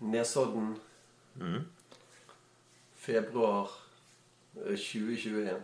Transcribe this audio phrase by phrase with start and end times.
[0.00, 0.74] Nesodden.
[1.40, 1.64] Mm.
[2.94, 3.70] Februar
[4.56, 5.62] eh, 2021.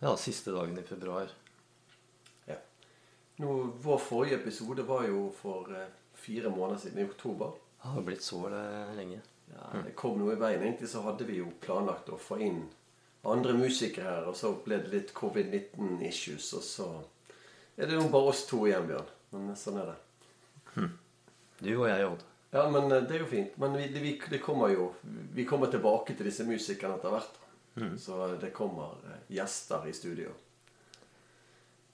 [0.00, 1.30] Ja, siste dagen i februar.
[2.46, 2.56] Ja.
[3.36, 7.52] Nå, vår forrige episode var jo for eh, fire måneder siden, i oktober.
[7.82, 9.20] Det har blitt så eh, lenge.
[9.48, 10.62] Ja, det kom noe i veien.
[10.62, 12.66] Egentlig så hadde vi jo planlagt å få inn
[13.28, 16.88] andre musikere her, og så ble det litt covid-19-issues, og så
[17.76, 19.10] er det jo bare oss to igjen, Bjørn.
[19.34, 19.98] Men sånn er det.
[21.60, 22.24] Du og jeg, Odd.
[22.50, 23.56] Ja, men eh, det er jo fint.
[23.60, 24.92] Men vi, det, vi, det kommer jo
[25.34, 27.40] Vi kommer tilbake til disse musikerne etter hvert.
[28.00, 30.32] Så det kommer eh, gjester i studio.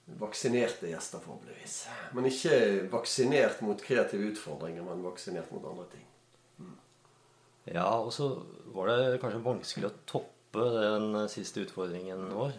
[0.05, 1.79] Vaksinerte gjester, forhåpentligvis.
[2.13, 2.57] Men ikke
[2.91, 6.05] vaksinert mot kreative utfordringer, men vaksinert mot andre ting.
[7.65, 8.29] Ja, og så
[8.75, 12.53] var det kanskje vanskelig å toppe den siste utfordringen vår.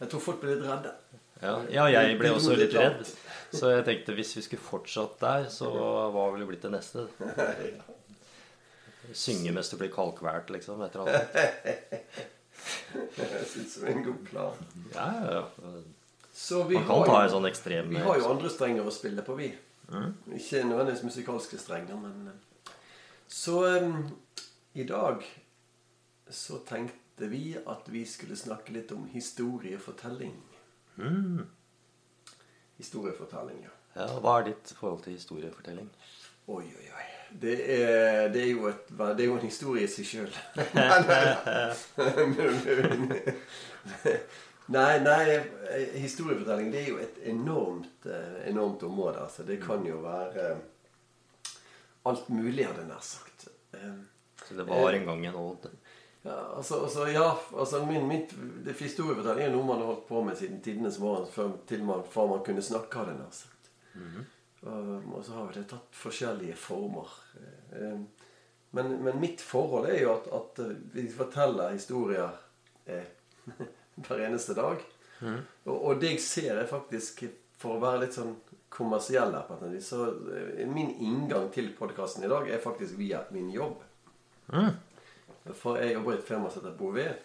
[0.00, 0.94] Jeg tror folk ble litt redde.
[1.42, 3.04] Ja, ja jeg ble også litt redd.
[3.52, 5.68] Så jeg tenkte hvis vi skulle fortsatt der, så
[6.12, 7.06] hva ville blitt det neste?
[9.14, 10.82] Synge mens du blir kaldkvært, liksom.
[10.82, 12.26] Et eller annet.
[12.96, 14.66] Jeg synes det er en god plan.
[14.94, 15.42] Ja, ja.
[16.32, 18.86] Så vi Man kan har ta jo- en sånn ekstrem Vi har jo andre strenger
[18.88, 19.50] å spille på, vi.
[20.34, 22.72] Ikke nødvendigvis musikalske strenger, men eh,
[23.28, 24.16] Så um,
[24.74, 25.22] i dag
[26.30, 30.34] så tenkte vi at vi skulle snakke litt om historiefortelling.
[32.76, 33.70] Historiefortelling, ja.
[33.96, 34.06] ja.
[34.20, 35.88] Hva er ditt forhold til historiefortelling?
[36.46, 37.04] Oi, oi, oi.
[37.36, 40.32] Det er, det er, jo, et, det er jo en historie i seg sjøl.
[44.76, 45.24] nei, nei,
[45.98, 49.18] historiefortelling det er jo et enormt, eh, enormt område.
[49.26, 50.58] Altså, det kan jo være eh,
[52.06, 53.48] alt mulig, hadde jeg nær sagt.
[54.46, 55.64] Så det var en gang en Odd.
[56.26, 58.32] Ja, altså, altså, ja, altså min, mitt,
[58.66, 62.02] det Historiefortelling er noe man har holdt på med siden tidenes morgen, før, til man,
[62.10, 63.68] før man kunne snakke, av jeg nær sagt.
[64.66, 67.12] og, og så har det tatt forskjellige former.
[67.72, 67.98] Eh,
[68.76, 72.34] Men, men mitt forhold er jo at, at eh, vi forteller historier
[72.84, 73.06] eh,
[74.04, 74.82] hver eneste dag.
[75.64, 77.22] Og, og det jeg ser, er faktisk
[77.56, 78.34] For å være litt sånn
[78.68, 80.10] kommersiell her, på en måte, så
[80.68, 83.78] min inngang til podkasten i dag er faktisk via min jobb.
[85.54, 87.22] For jeg jobber i et firma som heter Bouvet.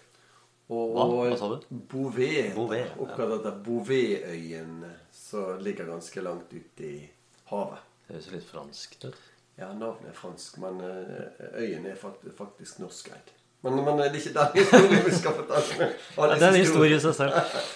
[0.72, 1.08] Og, Hva?
[1.10, 1.66] Hva sa du?
[1.92, 2.54] Bouvet.
[2.56, 2.94] Bouvet.
[3.02, 7.10] Oppkalt etter Bouvetøyen, som ligger ganske langt ute i
[7.52, 7.84] havet.
[8.08, 9.20] Det høres litt fransk ut.
[9.60, 13.34] Ja, navnet er fransk, men eh, øyen er faktisk norskeid.
[13.62, 15.90] Men, men det er ikke den historien vi skal fortelle.
[16.18, 17.36] Ja, det er en historie i seg selv.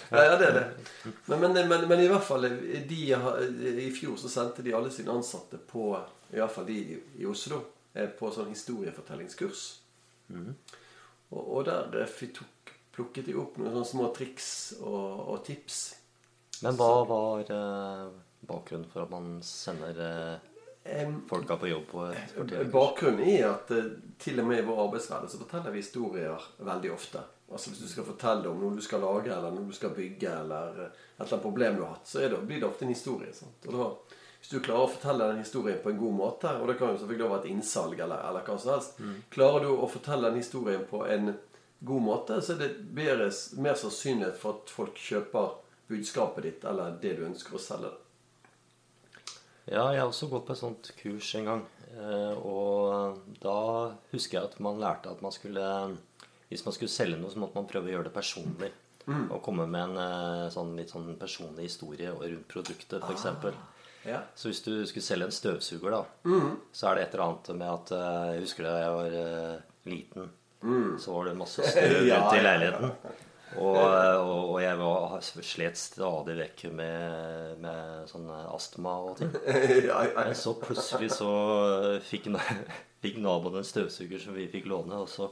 [0.09, 0.65] Ja, ja, det er det.
[1.27, 2.47] Men, men, men, men i hvert fall
[2.89, 3.01] de,
[3.85, 5.91] I fjor så sendte de alle sine ansatte på
[6.33, 7.61] I hvert fall de i, Oslo
[7.93, 9.65] eh, på sånn historiefortellingskurs.
[10.33, 14.49] Og, og der tok, plukket de opp noen sånne små triks
[14.79, 15.79] og, og tips.
[16.63, 18.03] Men hva var eh,
[18.47, 19.99] bakgrunnen for at man sender
[20.85, 22.67] eh, folka på jobb på et kvarter?
[22.71, 26.93] Bakgrunnen er at eh, til og med i vår arbeidsverden så forteller vi historier veldig
[26.93, 27.23] ofte.
[27.51, 30.31] Altså Hvis du skal fortelle om noe du skal lage, eller noe du skal bygge,
[30.41, 32.95] eller eh, et eller annet problem du har hatt, så det, blir det ofte en
[32.95, 33.33] historie.
[33.35, 33.67] Sant?
[33.69, 36.75] Og da, Hvis du klarer å fortelle den historien på en god måte, og det
[36.77, 38.99] kan jo selvfølgelig være et innsalg, eller, eller hva som helst
[39.33, 41.31] Klarer du å fortelle den historien på en
[41.81, 45.55] god måte, så er det bedre, mer sannsynlighet for at folk kjøper
[45.89, 47.89] budskapet ditt, eller det du ønsker å selge.
[49.65, 51.65] Ja, jeg har også gått på et sånt kurs en gang.
[51.97, 53.57] Eh, Og da
[54.13, 55.65] husker jeg at man lærte at man skulle
[56.51, 58.69] Hvis man skulle selge noe, så måtte man prøve å gjøre det personlig.
[59.33, 63.25] Og komme med en eh, sånn, litt sånn personlig historie rundt produktet, f.eks.
[64.05, 64.21] Ja.
[64.37, 66.01] Så hvis du skulle selge en støvsuger, da,
[66.71, 69.55] så er det et eller annet med at eh, Jeg husker da jeg var eh,
[69.91, 70.33] liten.
[71.01, 72.43] Så var det masse støv rundt i ja, ja.
[72.45, 72.93] leiligheten.
[73.55, 79.31] Og, og, og jeg var, slet stadig vekk med, med sånn astma og ting.
[79.89, 81.29] ja, Men så plutselig så
[82.03, 82.27] fikk,
[83.05, 85.29] fikk naboen en støvsuger som vi fikk låne, og så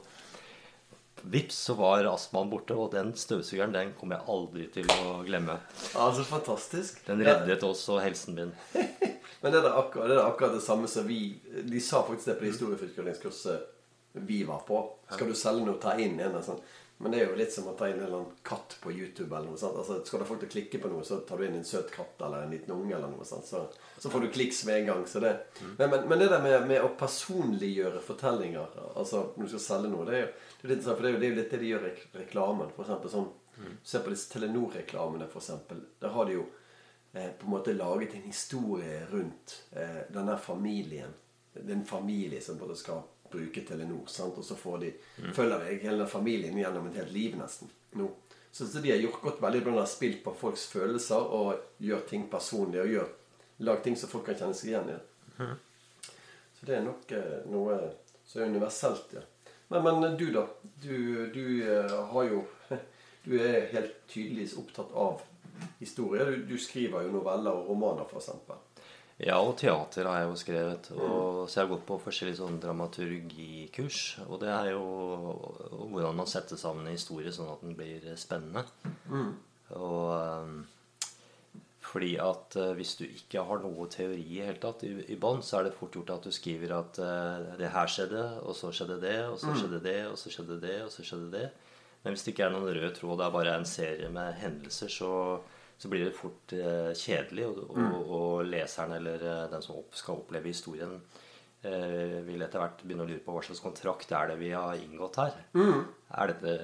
[1.32, 5.56] Vips, så var astmaen borte, og den støvsugeren den kommer jeg aldri til å glemme.
[5.96, 7.00] Altså, fantastisk.
[7.06, 7.68] Den reddet ja.
[7.68, 8.52] også helsen min.
[9.40, 11.34] Men det er akkurat, det er akkurat det samme som vi
[11.68, 13.70] De sa faktisk det på det historieforskningskurset
[14.14, 14.78] vi var på.
[15.10, 16.36] Skal du selge noe, ta inn en.
[16.44, 16.60] Sånn.
[17.04, 19.28] Men det er jo litt som å ta inn en eller annen katt på YouTube.
[19.36, 19.76] eller noe sånt.
[19.76, 21.90] Altså, Skal du folk til å klikke på noe, så tar du inn en søt
[21.92, 22.94] katt eller en liten unge.
[22.96, 23.44] eller noe sånt.
[23.44, 23.60] Så,
[24.00, 25.04] så får du kliks med en gang.
[25.06, 25.34] Så det.
[25.78, 29.92] Men, men, men det der med, med å personliggjøre fortellinger altså når du skal selge
[29.92, 31.40] noe, det er jo det er litt, sånn- for det er jo det, er jo
[31.42, 32.72] litt det de gjør i reklamen.
[32.76, 33.32] For eksempel sånn,
[33.86, 35.84] Se på disse Telenor-reklamene, for eksempel.
[36.02, 36.46] Der har de jo
[37.12, 41.12] eh, på en måte laget en historie rundt eh, denne familien.
[41.54, 43.04] Det er en familie som både skal
[43.34, 44.06] bruke Telenor.
[44.10, 44.38] Sant?
[44.38, 44.92] Og så får de,
[45.36, 47.70] følger de hele familien gjennom et helt liv nesten.
[47.98, 48.08] nå.
[48.54, 51.82] Så, så de har gjort godt veldig bra de har spilt på folks følelser og
[51.82, 52.84] gjør ting personlig.
[52.84, 53.08] Og gjør,
[53.66, 54.98] lag ting som folk kan kjenne seg igjen i.
[56.54, 57.80] Så Det er nok eh, noe
[58.22, 59.24] som er universelt, ja.
[59.72, 60.44] Men, men du, da.
[60.78, 62.44] Du, du eh, har jo
[63.24, 65.22] Du er helt tydelig opptatt av
[65.80, 66.24] historie.
[66.28, 68.30] Du, du skriver jo noveller og romaner, f.eks.
[69.22, 70.90] Ja, og teater har jeg jo skrevet.
[70.96, 74.00] Og, så jeg har gått på forskjellige sånn dramaturgikurs.
[74.26, 74.84] Og det er jo
[75.92, 78.64] hvordan man setter sammen en historie sånn at den blir spennende.
[79.78, 80.56] Og um,
[81.84, 85.44] fordi at uh, hvis du ikke har noe teori i hele tatt i, i bånn,
[85.46, 88.72] så er det fort gjort at du skriver at uh, det her skjedde, og så
[88.74, 91.46] skjedde det, og så skjedde det, og så skjedde det, og så skjedde det.
[92.02, 94.90] Men hvis det ikke er noen rød tråd, det er bare en serie med hendelser,
[94.92, 95.12] så,
[95.78, 97.46] så blir det fort eh, kjedelig.
[97.50, 100.96] Og, og, og, leseren eller eh, den som opp, skal oppleve historien,
[101.62, 104.78] eh, vil etter hvert begynne å lure på hva slags kontrakt er det vi har
[104.78, 105.38] inngått her.
[105.58, 105.84] Mm.
[106.14, 106.54] Er, det,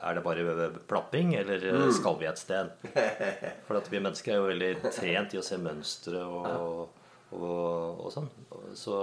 [0.00, 1.92] er det bare plapping, eller Mm.
[1.92, 2.70] skal vi et sted?
[3.66, 7.04] For at vi mennesker er jo veldig trent i å se mønstre og,
[7.36, 8.28] og, og sånn.
[8.74, 8.98] Så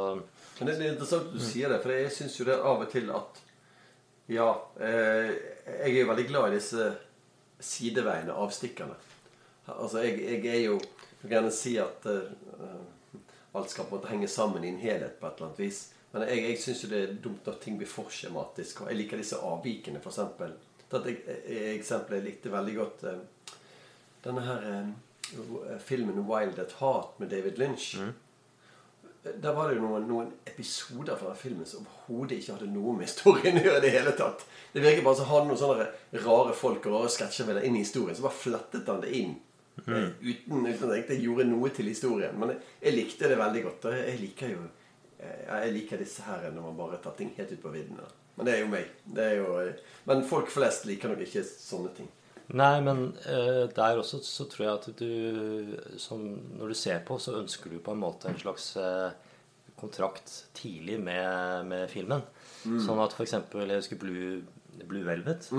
[0.59, 2.89] Men det er interessant at du sier det, for jeg syns jo det av og
[2.91, 3.41] til at
[4.31, 4.49] Ja,
[4.79, 5.33] eh,
[5.67, 6.85] jeg er jo veldig glad i disse
[7.63, 8.95] sideveiene, avstikkerne.
[9.71, 10.79] Altså, jeg, jeg er jo
[11.23, 12.65] Jeg vil gjerne si at uh,
[13.55, 15.77] alt skal på en måte henge sammen i en helhet på et eller annet vis.
[16.11, 18.81] Men jeg, jeg syns jo det er dumt når ting blir for skjematisk.
[18.83, 20.19] Og jeg liker disse avvikene, f.eks.
[20.93, 21.15] Et
[21.77, 23.55] eksempel jeg likte veldig godt uh,
[24.25, 27.95] denne her uh, filmen 'Wild at Heart' med David Lynch.
[29.23, 32.95] Der var det jo noen, noen episoder fra den filmen som overhodet ikke hadde noe
[32.97, 33.81] med historien å gjøre.
[33.85, 34.43] det hele tatt.
[34.73, 35.85] Det virker bare som han noen sånne
[36.25, 38.17] rare folk og rare sketsjer med det inn i historien.
[38.17, 39.37] Så bare flettet han det inn.
[39.85, 40.09] Mm.
[40.19, 42.35] Uten, uten at egentlig gjorde noe til historien.
[42.39, 43.87] Men jeg, jeg likte det veldig godt.
[43.87, 44.65] Og jeg, liker jo
[45.19, 48.09] eh, jeg liker disse her når man bare tar ting helt ut på viddene.
[48.35, 48.91] Men det er jo meg.
[49.05, 52.11] Det er jo, eh, men folk flest liker nok ikke sånne ting.
[52.51, 56.25] Nei, men uh, der også så tror jeg at du som,
[56.59, 59.11] Når du ser på, så ønsker du på en måte en slags uh,
[59.79, 62.21] kontrakt tidlig med, med filmen.
[62.63, 63.33] Sånn at f.eks.
[63.35, 64.41] jeg husker Blue,
[64.87, 65.49] Blue Velvet.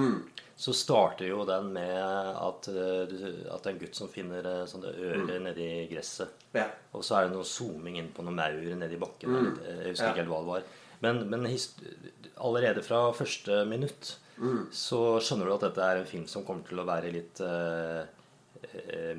[0.56, 3.16] Så starter jo den med at, uh, du,
[3.50, 6.46] at det er en gutt som finner uh, sånne ører nedi gresset.
[6.54, 6.68] Ja.
[6.94, 9.34] Og så er det noe zooming inn på noen maur nedi bakken.
[9.34, 9.52] Mm.
[9.66, 10.12] Jeg husker Ja.
[10.14, 10.68] ikke helt hva det var.
[11.04, 11.48] Men, men
[12.40, 14.14] allerede fra første minutt
[14.74, 18.04] så skjønner du at dette er en film som kommer til å være litt eh,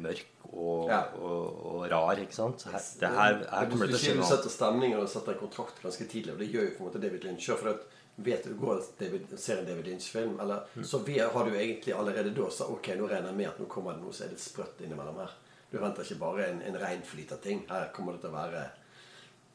[0.01, 0.25] mørk
[0.55, 1.01] og, Ja.
[1.19, 2.19] og, og rar.
[2.19, 2.63] ikke sant?
[2.71, 4.25] Her, det her, her kommer det til å skje noe.
[4.25, 6.33] du setter stemninger og setter kontrakt ganske tidlig.
[6.35, 7.47] Og det gjør jo på en måte David Lynch.
[7.51, 7.85] For at
[8.25, 10.83] vet du går David, ser en David Lynch-film, eller Mm.
[10.87, 13.65] så vi, har du egentlig allerede da sagt ok, nå regner jeg med at nå
[13.67, 15.33] kommer det noe som er litt sprøtt innimellom her.
[15.71, 17.65] Du venter ikke bare en, en reinflyt av ting.
[17.69, 18.61] Her kommer det til å være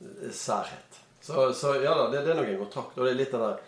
[0.05, 1.01] eh, særhet.
[1.21, 2.99] Så, så ja da, det, det er nok en kontrakt.
[2.99, 3.61] Og det er litt det der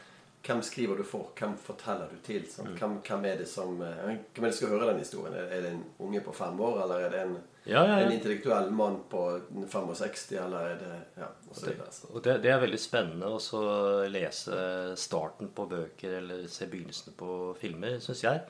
[0.46, 1.28] hvem skriver du for?
[1.38, 2.44] Hvem forteller du til?
[2.50, 2.72] sant?
[2.78, 4.02] Hvem, hvem er det som eh,
[4.34, 5.34] Hvem er det som skal høre den historien?
[5.38, 8.06] Er det en unge på fem år, eller er det en, Ja, ja, ja.
[8.06, 9.20] en intellektuell mann på
[9.70, 11.92] 65, eller er det Ja, og så videre.
[11.94, 12.10] så.
[12.14, 13.38] Og det, det er veldig spennende å
[14.10, 18.42] lese starten på bøker eller se begynnelsen på filmer, syns jeg.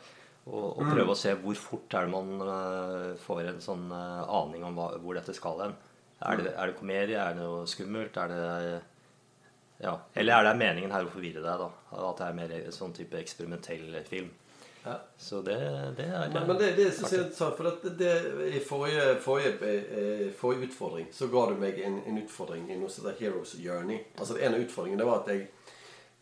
[0.47, 0.95] Og, og Mm.
[0.97, 4.75] prøve å se hvor fort er det man eh, får en sånn eh, aning om
[4.81, 5.75] hva, hvor dette skal hen.
[6.23, 7.19] Er det, er det komedie?
[7.19, 8.17] Er det noe skummelt?
[8.17, 8.83] Er det
[9.83, 9.97] ja.
[10.15, 11.69] Eller er det meningen her å forvirre deg, da?
[11.99, 14.31] At det er mer sånn type eksperimentell film.
[14.85, 14.97] Ja.
[15.19, 15.55] Så det,
[15.97, 18.13] det er Men, men det, det syns jeg er interessant, for at det,
[18.51, 22.91] i forrige, forrige, eh, forrige utfordring så ga du meg en, en utfordring i noe
[22.91, 24.01] som heter Heroes Journey.
[24.19, 25.47] Altså En av utfordringene det var at jeg,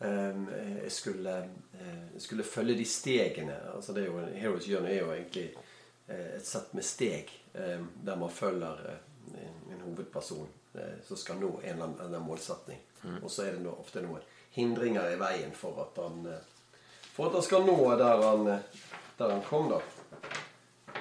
[0.04, 0.44] um,
[0.82, 1.36] jeg skulle,
[1.80, 3.56] uh, skulle følge de stegene.
[3.74, 5.48] Altså det er jo, Heroes Journey er jo egentlig
[6.08, 9.00] eh, et sett med steg um, der man følger uh,
[9.40, 12.80] en, en hovedperson eh, som skal nå en eller annen målsetning.
[13.22, 16.48] Og så er det noe, ofte noen hindringer i veien for at han eh,
[17.14, 18.58] for at han skal nå der han, eh,
[19.18, 19.80] der han kom, da.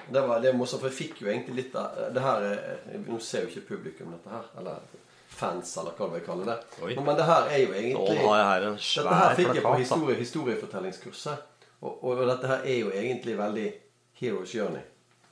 [0.09, 3.19] Det var det morsomt, for jeg fikk jo egentlig litt av det her eh, Nå
[3.21, 4.81] ser jo ikke publikum dette her, eller
[5.29, 6.57] fans, eller hva du vil kalle det.
[6.81, 6.95] Oi.
[6.95, 9.51] Men, men det her er jo Nå egentlig har jeg her en Dette her fikk
[9.53, 11.45] jeg på historie, historiefortellingskurset.
[11.79, 13.67] Og, og, og dette her er jo egentlig veldig
[14.19, 14.87] Heroes Journey.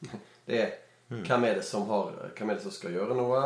[0.48, 0.76] Det er
[1.08, 3.42] hvem er det som har Hvem er det som skal gjøre noe?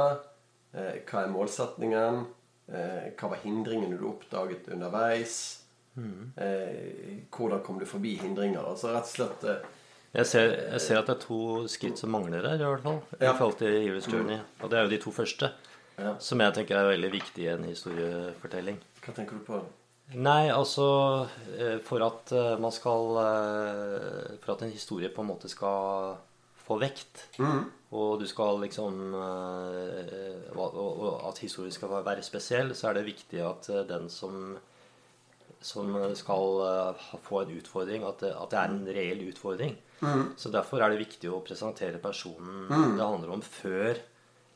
[0.73, 2.23] Eh, hva er målsetningen?
[2.71, 5.57] Eh, hva var hindringene du oppdaget underveis?
[5.97, 8.63] Eh, hvordan kom du forbi hindringer?
[8.63, 9.65] Altså rett og slett eh,
[10.15, 11.39] Jeg ser, jeg ser at det er to
[11.71, 13.01] skritt som mangler her, i hvert fall.
[13.19, 13.33] I Ja.
[13.35, 14.39] forhold til Heroes Journey.
[14.61, 15.51] Og det er jo de to første.
[15.99, 16.15] Ja.
[16.19, 18.79] Som jeg tenker er veldig viktig i en historiefortelling.
[19.05, 19.59] Hva tenker du på?
[20.15, 20.87] Nei, altså
[21.57, 26.17] eh, For at eh, man skal eh, For at en historie på en måte skal
[26.65, 27.27] få vekt,
[27.91, 33.41] og du skal liksom eh, og, at historien skal være spesiell, så er det viktig
[33.43, 34.53] at eh, den som
[35.61, 39.75] som skal eh, få en utfordring, at det, at det er en reell utfordring.
[40.33, 42.63] Så derfor er det viktig å presentere personen
[42.97, 43.99] det handler om, før,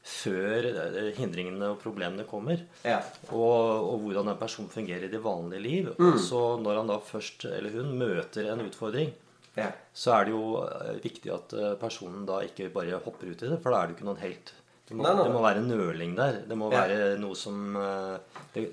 [0.02, 0.66] før
[1.14, 2.64] hindringene og problemene kommer.
[2.82, 2.98] Ja.
[3.30, 5.92] Og, og hvordan en person fungerer i det vanlige liv.
[6.00, 6.08] Mm.
[6.08, 9.14] Og så når han da først, eller hun, møter en utfordring,
[9.56, 9.72] Ja.
[9.96, 13.50] så er det jo eh, viktig at eh, personen da ikke bare hopper ut i
[13.50, 14.54] det, for da er det jo ikke noen helt.
[14.86, 16.36] Det må, Nei, nei, det må være nøling der.
[16.46, 16.84] Det må Ja.
[16.84, 18.66] være noe som eh, det,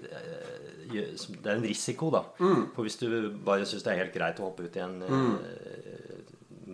[0.92, 2.24] det er en risiko, da.
[2.42, 2.66] Mm.
[2.74, 3.08] For hvis du
[3.46, 5.38] bare syns det er helt greit å hoppe ut i en mm.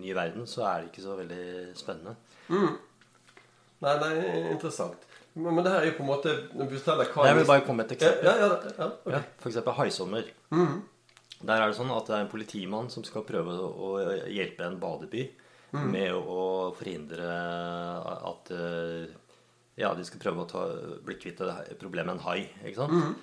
[0.01, 1.43] ny verden, så er det ikke så veldig
[1.79, 2.17] spennende.
[3.79, 5.07] Nei, det er interessant.
[5.39, 7.95] Men, men det her er jo på en måte Jeg vil bare komme med et
[7.95, 8.25] eksempel.
[8.27, 9.21] Ja, ja, ja, okay.
[9.39, 10.31] For eksempel Haisommer.
[11.39, 13.93] Der er det sånn at det er en politimann som skal prøve å
[14.27, 15.23] hjelpe en badeby
[15.71, 17.27] med å forhindre
[18.31, 19.11] at eh,
[19.79, 20.63] Ja, de skal prøve å ta,
[21.05, 21.39] bli kvitt
[21.79, 22.39] problemet med en hai.
[22.65, 23.19] ikke sant?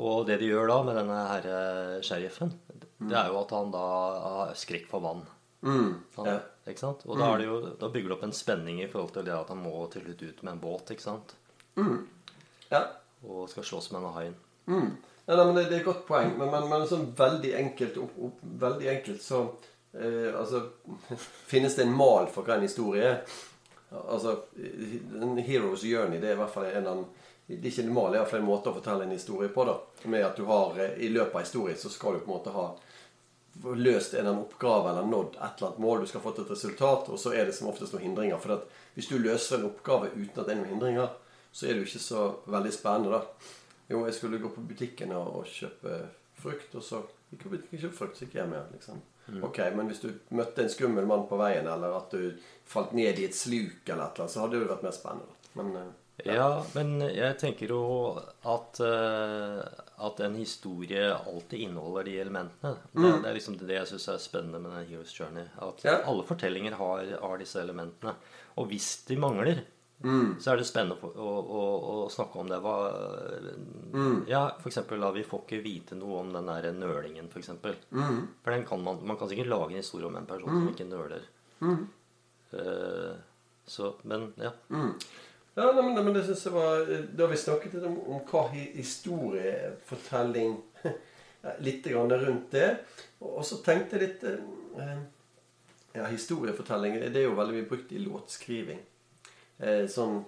[0.00, 1.58] Og det de gjør da med denne herre
[2.06, 2.50] sheriffen,
[2.98, 3.84] det er jo at han da
[4.24, 5.22] har skrekk for vann.
[5.62, 6.38] Mm, Han, ja.
[6.66, 7.04] ikke sant?
[7.06, 9.34] Og da, er det jo, da bygger det opp en spenning i forhold til det
[9.36, 10.90] at han må til slutt ut med en båt.
[10.94, 11.36] ikke sant?
[12.70, 12.82] ja.
[13.26, 14.36] Og skal slåss med denne haien.
[14.70, 14.90] Mm.
[15.30, 16.32] Ja, nei, men det, det er et godt poeng.
[16.34, 19.44] Men, men, men sånn veldig enkelt, opp, opp, veldig enkelt så
[19.94, 20.64] eh, Altså
[21.52, 23.36] Finnes det en mal for hva en historie er?
[24.00, 27.04] Altså En hero's journey det er i hvert fall en av
[27.50, 29.64] det er ikke en mal, det er en måte å fortelle en historie på.
[29.66, 29.72] da
[30.10, 32.54] Med at du har eh, I løpet av historien så skal du på en måte
[32.54, 32.66] ha
[33.78, 36.00] løst en oppgave eller nådd et eller annet mål.
[36.00, 38.38] Du skal ha fått et resultat, og så er det som oftest noen hindringer.
[38.42, 38.62] For
[38.94, 41.10] hvis du løser en oppgave uten at det er noen hindringer,
[41.50, 43.58] så er det jo ikke så veldig spennende, da.
[43.90, 45.96] Jo, jeg skulle gå på butikken og, og kjøpe
[46.40, 48.74] frukt, og så gikk jeg på butikken og kjøpte frukt, så gikk jeg hjem igjen.
[48.76, 49.00] liksom.
[49.46, 52.32] Ok, Men hvis du møtte en skummel mann på veien, eller at du
[52.66, 55.36] falt ned i et sluk, eller et eller annet, så hadde det vært mer spennende.
[55.58, 55.88] Men ja.
[56.20, 57.78] Ja, men jeg tenker jo
[58.44, 59.60] at, eh,
[60.04, 62.74] at en historie alltid inneholder de elementene.
[62.92, 65.46] Det, det er liksom det jeg syns er spennende med den Heroes Journey.
[65.64, 65.94] At Ja.
[66.10, 68.12] alle fortellinger har, har disse elementene.
[68.60, 69.62] Og hvis de mangler,
[70.40, 71.30] så er det spennende å, å,
[71.60, 72.58] å, å snakke om det.
[72.64, 72.74] Hva,
[74.30, 77.76] Ja, for eksempel, da, Vi får ikke vite noe om den der nølingen, for eksempel.
[77.90, 80.88] For den kan man, man kan sikkert lage en historie om en person som ikke
[80.88, 81.26] nøler.
[82.50, 83.12] Uh,
[83.68, 84.54] så, men ja.
[85.54, 88.42] Ja, nei, men, men det synes jeg var Da vi snakket litt om, om hva
[88.54, 90.56] historiefortelling
[91.66, 92.70] Litt grann rundt det.
[93.20, 94.98] Og, og så tenkte jeg litt eh,
[95.94, 98.80] Ja, historiefortelling det er jo veldig mye brukt i låtskriving.
[99.60, 100.22] Eh, sånn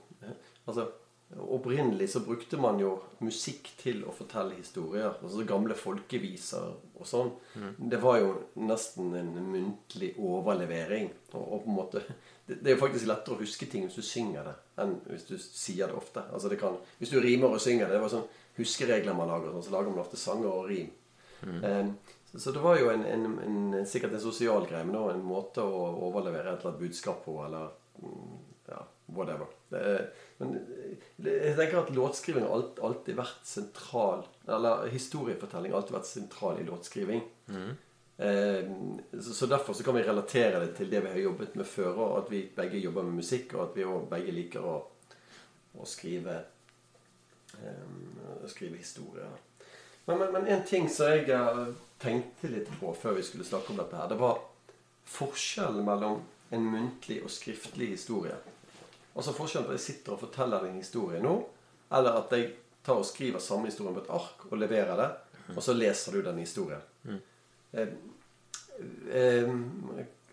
[0.68, 0.84] Altså
[1.32, 2.90] Opprinnelig så brukte man jo
[3.24, 5.14] musikk til å fortelle historier.
[5.24, 6.66] Altså gamle folkeviser
[7.00, 7.30] og sånn.
[7.78, 11.08] Det var jo nesten en muntlig overlevering.
[11.32, 13.96] Og, og på en måte det, det er jo faktisk lettere å huske ting hvis
[13.96, 16.24] du synger det, enn hvis du sier det ofte.
[16.28, 19.54] Altså det kan, Hvis du rimer og synger det, det var sånn huskeregler man lager,
[19.54, 20.90] sånn, så lager man ofte sanger og rim.
[21.42, 21.86] Eh,
[22.28, 25.26] så, så det var jo en, en, en, sikkert en sosial greie, men også en
[25.26, 27.72] måte å overlevere et eller annet budskap på, eller
[28.02, 28.41] mm,
[29.16, 29.48] whatever.
[30.38, 30.56] Men
[31.22, 36.66] jeg tenker at låtskriving har alltid vært sentral Eller historiefortelling har alltid vært sentral i
[36.66, 37.22] låtskriving.
[37.52, 37.72] Mm.
[39.22, 42.18] så, derfor så kan vi relatere det til det vi har jobbet med før, og
[42.18, 44.74] at vi begge jobber med musikk, og at vi begge liker å,
[45.78, 46.42] å skrive
[48.42, 49.30] å skrive historier.
[50.04, 51.66] Men, men, men en ting som jeg eh,
[52.02, 54.40] tenkte litt på før vi skulle snakke om dette her, det var
[55.12, 58.34] forskjellen mellom en muntlig og skriftlig historie.
[59.12, 61.34] Altså forskjellen på at jeg sitter og forteller en historie nå,
[61.92, 62.48] eller at jeg
[62.84, 65.10] tar og skriver samme historien på et ark og leverer det,
[65.52, 67.20] og så leser du den historien.
[67.72, 67.94] Eh,
[69.12, 69.52] eh,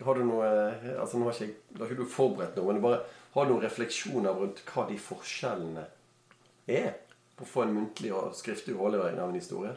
[0.04, 0.48] har du noe
[0.96, 3.02] altså nå har ikke, da har ikke du forberedt noe, men bare
[3.34, 5.86] har du noen refleksjoner rundt hva de forskjellene
[6.70, 6.90] er
[7.36, 9.76] på å få en muntlig og skriftlig overlevering av en historie?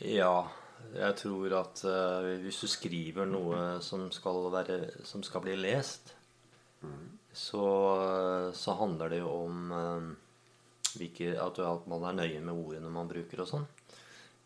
[0.00, 0.48] Ja,
[0.94, 6.14] jeg tror at uh, hvis du skriver noe som skal, være, som skal bli lest,
[7.32, 10.08] så, så handler det jo om eh,
[10.98, 11.60] hvilke, at,
[11.90, 13.68] man er nøye med ordene man bruker og sånn.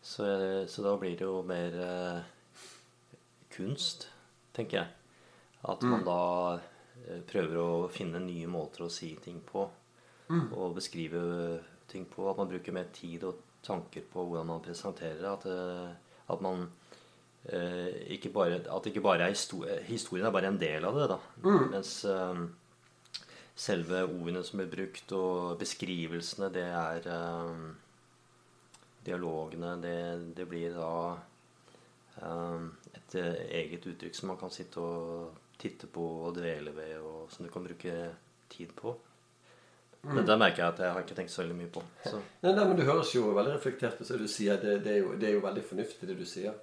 [0.05, 0.27] Så,
[0.69, 2.27] så da blir det jo mer eh,
[3.55, 4.09] kunst,
[4.53, 4.91] tenker jeg.
[5.65, 6.21] At man da
[7.07, 9.65] eh, prøver å finne nye måter å si ting på.
[10.29, 11.21] Og beskrive
[11.89, 12.29] ting på.
[12.29, 15.33] At man bruker mer tid og tanker på hvordan man presenterer det.
[15.33, 16.67] At, at man
[18.15, 21.07] ikke bare, At ikke bare er historien, historien er bare en del av det.
[21.11, 21.17] da
[21.71, 22.39] Mens eh,
[23.55, 27.65] selve ordene som blir brukt, og beskrivelsene, det er eh,
[29.05, 29.97] Dialogene, det,
[30.37, 30.91] det blir da
[32.21, 32.61] eh,
[32.97, 37.29] et eh, eget uttrykk som man kan sitte og titte på og dvele ved, og
[37.31, 37.93] som du kan bruke
[38.49, 38.95] tid på.
[40.05, 41.81] Men det merker jeg at jeg har ikke tenkt så veldig mye på.
[42.05, 42.19] Så.
[42.43, 44.05] Nei, nei, men Du høres jo veldig reflektert ut.
[44.05, 44.59] så du sier.
[44.61, 46.53] Det, det, er jo, det er jo veldig fornuftig, det du sier.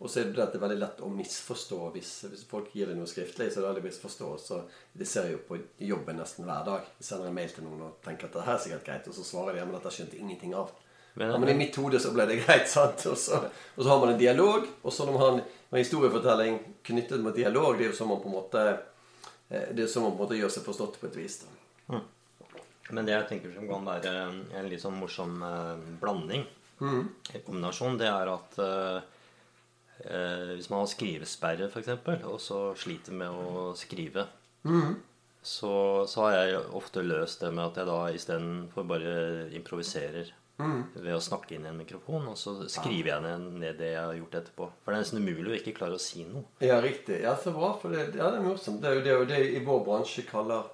[0.00, 2.86] Og så er det at det er veldig lett å misforstå hvis, hvis folk gir
[2.90, 3.46] deg noe skriftlig.
[3.52, 4.58] så er det veldig misforstå, så
[4.92, 6.82] Det ser jeg jo på jobben nesten hver dag.
[7.00, 9.14] Jeg sender en mail til noen og tenker at det her er sikkert greit, og
[9.16, 10.70] så svarer de ja, men dette skjønte ingenting av.
[11.16, 13.06] Men- ja, men i mitt hode så ble det greit, sant?
[13.08, 13.38] Og så,
[13.76, 17.20] og så har man en dialog, og så når man har en, en historiefortelling knyttet
[17.24, 18.66] mot dialog, det er jo som man på en måte
[19.48, 21.38] eh, det er som man på en måte gjør seg forstått på et vis.
[21.46, 22.00] da.
[22.90, 24.10] Men det jeg tenker som kan være
[24.60, 25.74] en litt sånn morsom eh,
[26.04, 26.44] blanding,
[26.76, 27.06] Mm.
[27.32, 29.00] en kombinasjon, det er at eh,
[30.04, 31.88] eh, hvis man har skrivesperre, f.eks.,
[32.26, 34.26] og så sliter med å skrive,
[34.66, 34.96] Mm.
[35.42, 39.12] så, så har jeg ofte løst det med at jeg da istedenfor bare
[39.54, 40.86] improviserer Mm.
[40.94, 44.00] ved å snakke inn i en mikrofon, og så skriver jeg ned, ned det jeg
[44.00, 44.68] har gjort etterpå.
[44.82, 46.44] For det er nesten umulig å ikke klare å si noe.
[46.64, 47.18] Ja, riktig.
[47.22, 47.74] Ja, så bra.
[47.78, 48.80] For det, ja, det er morsomt.
[48.80, 50.64] Det er jo det, det i vår bransje kaller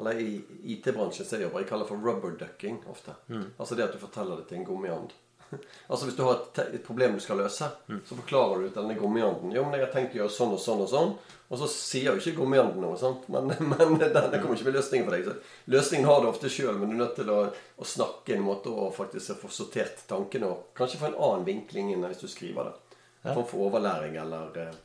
[0.00, 0.42] Eller i
[0.74, 3.14] IT-bransjen som jeg jobber, jeg kaller for rubber ducking ofte.
[3.60, 5.12] Altså det at du forteller det til en gummiand.
[5.90, 8.96] altså hvis du har et, et problem du skal løse, så forklarer du til denne
[8.98, 11.14] gummianden Jo, men jeg har tenkt å gjøre sånn og sånn og sånn.
[11.52, 13.26] Og så sier jo ikke gummianden noe, sant?
[13.32, 15.26] men, men denne kommer ikke med løsningen for deg.
[15.28, 18.46] Så løsningen har du ofte sjøl, men du er nødt til å, å snakke en
[18.46, 22.30] måte og faktisk få sortert tankene og kanskje få en annen vinkling enn hvis du
[22.32, 22.96] skriver det.
[23.22, 23.36] Ja.
[23.36, 24.80] Form for overlæring eller eh,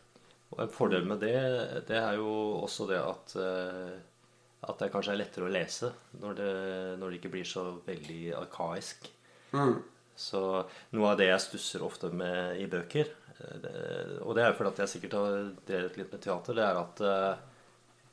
[0.51, 1.39] Og en fordel med det,
[1.87, 2.29] det er jo
[2.61, 3.95] også det at eh,
[4.67, 6.53] at det kanskje er lettere å lese når det,
[6.99, 9.07] når det ikke blir så veldig arkaisk.
[9.53, 9.77] mm.
[10.17, 10.41] Så
[10.97, 14.81] noe av det jeg stusser ofte med i bøker, eh, og det er fordi at
[14.83, 17.45] jeg sikkert har drevet litt med teater, det er at eh,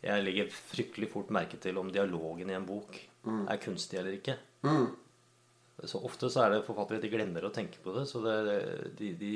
[0.04, 4.36] jeg legger fryktelig fort merke til om dialogen i en bok er kunstig eller ikke.
[4.68, 4.90] Mm.
[5.88, 8.04] Så ofte så er det forfattere de glemmer å tenke på det.
[8.10, 8.34] Så det,
[8.98, 9.32] de, de,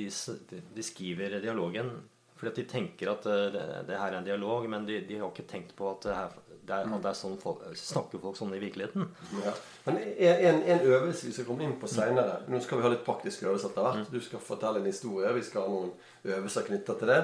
[0.51, 1.91] de, de skriver dialogen
[2.39, 5.19] fordi at de tenker at eh, det, det her er en dialog, men de, de
[5.21, 6.37] har ikke tenkt på at det, her,
[6.69, 9.07] det er, at det er sånn folk, snakker folk sånn i virkeligheten.
[9.45, 9.55] Ja.
[9.89, 13.07] Men en, en øvelse vi skal komme inn på seinere Nå skal vi ha litt
[13.07, 14.11] praktiske øvelser etter hvert.
[14.13, 15.31] Du skal fortelle en historie.
[15.39, 15.95] Vi skal ha noen
[16.29, 17.21] øvelser knytta til det.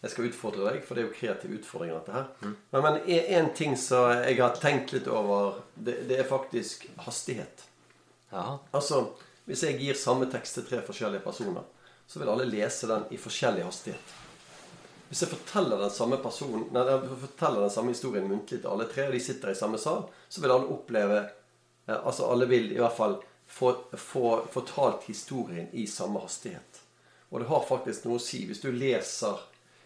[0.00, 1.98] Jeg skal utfordre deg, for det er jo kreative utfordringer.
[2.00, 2.54] dette her.
[2.72, 6.86] Men, men en, en ting som jeg har tenkt litt over, det, det er faktisk
[7.04, 7.66] hastighet.
[8.32, 9.10] Ja, Altså,
[9.44, 11.64] Hvis jeg gir samme tekst til tre forskjellige personer,
[12.08, 14.12] så vil alle lese den i forskjellig hastighet.
[15.10, 18.86] Hvis jeg forteller den samme personen, nei, jeg forteller den samme historien muntlig til alle
[18.90, 22.70] tre, og de sitter i samme sal, så vil alle oppleve eh, Altså alle vil
[22.70, 23.16] i hvert fall
[23.50, 26.82] få, få fortalt historien i samme hastighet.
[27.30, 28.44] Og det har faktisk noe å si.
[28.46, 29.42] Hvis du leser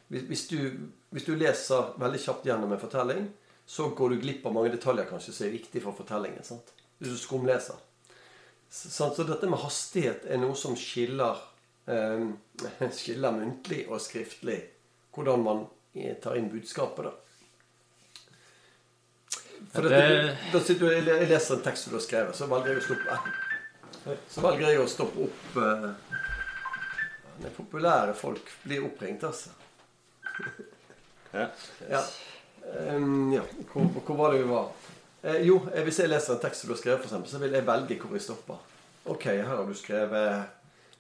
[0.09, 3.25] hvis, du, hvis du leser veldig kjapt gjennom en fortelling,
[3.67, 6.45] så går du glipp av mange detaljer kanskje som er viktige for fortellingen.
[6.45, 6.69] sant?
[6.99, 7.81] Hvis du skumleser.
[8.69, 11.41] Så, så dette med hastighet er noe som skiller,
[11.89, 12.29] eh,
[12.99, 14.61] skiller muntlig og skriftlig.
[15.15, 17.13] Hvordan man eh, tar inn budskapet, da.
[19.75, 22.83] For det- da sitter du, jeg leser en tekst du har skrevet, så velger jeg
[22.83, 23.19] å stoppe
[24.31, 25.95] Så velger jeg å stoppe opp
[27.43, 29.51] det Populære folk blir oppringt, altså.
[31.33, 31.49] ja.
[31.91, 32.03] Ja.
[32.95, 33.43] Um, ja.
[33.73, 34.69] Hvor, hvor var det vi var?
[35.25, 37.41] Eh, jo, eh, hvis jeg leser en tekst som du har skrevet, for eksempel, så
[37.43, 38.61] vil jeg velge hvor jeg stopper.
[39.11, 40.45] Ok, her har du skrevet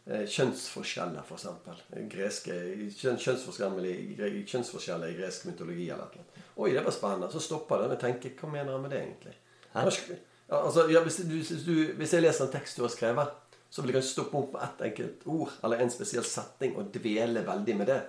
[0.04, 1.78] kjønnsforskjeller, for eksempel.
[2.12, 2.56] Greske,
[2.92, 6.44] kjønn, kjønnsforskjeller, i, kjønnsforskjeller i gresk mytologi eller noe.
[6.60, 7.30] Oi, det var spennende.
[7.32, 9.32] Så stopper den og tenker hva mener han med det egentlig?
[9.74, 13.32] Altså, ja, hvis, du, hvis, du, hvis jeg leser en tekst du har skrevet,
[13.72, 16.92] så vil jeg kanskje stoppe opp på ett enkelt ord eller en spesiell setning og
[16.94, 18.00] dvele veldig med det.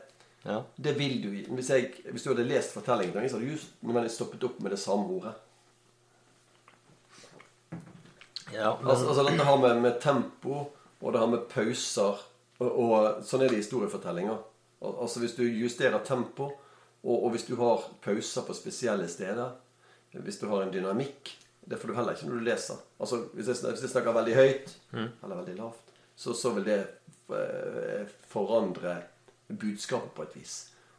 [0.44, 0.60] ja.
[0.76, 4.12] Det vil du Hvis, jeg, hvis du hadde lest fortellingen, så hadde du just jeg
[4.12, 5.34] stoppet opp med det samme ordet.
[8.54, 10.66] ja men, Altså, altså Dette har med, med tempo,
[11.02, 12.22] og det her med pauser
[12.60, 14.38] og, og Sånn er det i historiefortellinger.
[14.82, 16.46] Al- Altså Hvis du justerer tempo,
[17.04, 19.52] og, og hvis du har pauser på spesielle steder
[20.16, 21.34] Hvis du har en dynamikk
[21.68, 22.78] Det får du heller ikke når du leser.
[23.00, 24.76] Altså Hvis jeg, hvis jeg snakker veldig høyt
[25.24, 25.82] eller veldig lavt,
[26.16, 26.80] så, så vil det
[27.36, 28.96] eh, forandre
[29.50, 30.54] budskapet på et vis.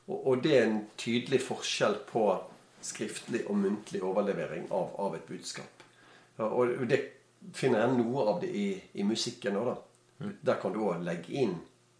[0.07, 2.27] Og, og det er en tydelig forskjell på
[2.85, 5.83] skriftlig og muntlig overlevering av, av et budskap.
[6.39, 6.99] Og det
[7.55, 10.33] finner jeg noe av det i, i musikken òg, da.
[10.49, 11.59] Der kan du òg legge inn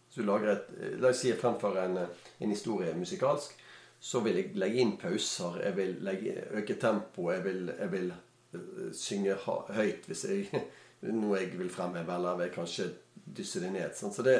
[0.09, 1.99] Så du lager et La oss si jeg fremfører en,
[2.41, 3.51] en historie musikalsk.
[3.99, 8.11] Så vil jeg legge inn pauser, jeg vil legge, øke tempoet, jeg vil, jeg vil
[8.13, 10.63] eh, synge høyt hvis jeg
[11.21, 13.93] noe jeg vil fremheve, eller vil kanskje dysse det ned.
[13.97, 14.13] Sånn.
[14.13, 14.37] Så det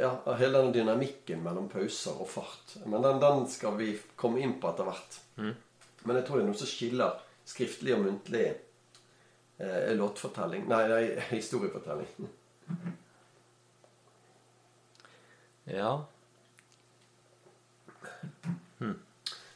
[0.00, 2.76] ja, hele den dynamikken mellom pauser og fart.
[2.86, 5.18] Men den, den skal vi komme inn på etter hvert.
[6.06, 8.46] Men jeg tror det er noe som skiller skriftlig og muntlig
[9.62, 11.02] eh, låtfortelling Nei, nei
[11.36, 12.28] historiefortelling.
[15.70, 15.92] ja.
[18.78, 18.96] Hm.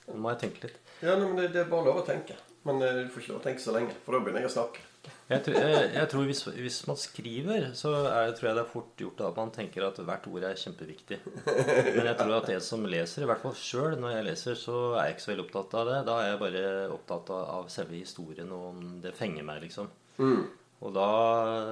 [0.06, 0.76] Nå må jeg tenke litt.
[1.02, 2.36] Ja, nei, men det, det er bare lov å tenke.
[2.66, 4.56] Men eh, du får ikke lov å tenke så lenge, for da begynner jeg å
[4.56, 4.84] snakke.
[5.26, 8.70] Jeg tror, jeg, jeg tror hvis, hvis man skriver, så er, tror jeg det er
[8.70, 11.18] fort gjort at man tenker at hvert ord er kjempeviktig.
[11.46, 14.76] Men jeg tror at det som leser, i hvert fall sjøl når jeg leser, så
[14.92, 15.96] er jeg ikke så veldig opptatt av det.
[16.06, 16.62] Da er jeg bare
[16.94, 19.90] opptatt av, selve historien, og om det fenger meg, liksom.
[20.86, 21.08] Og da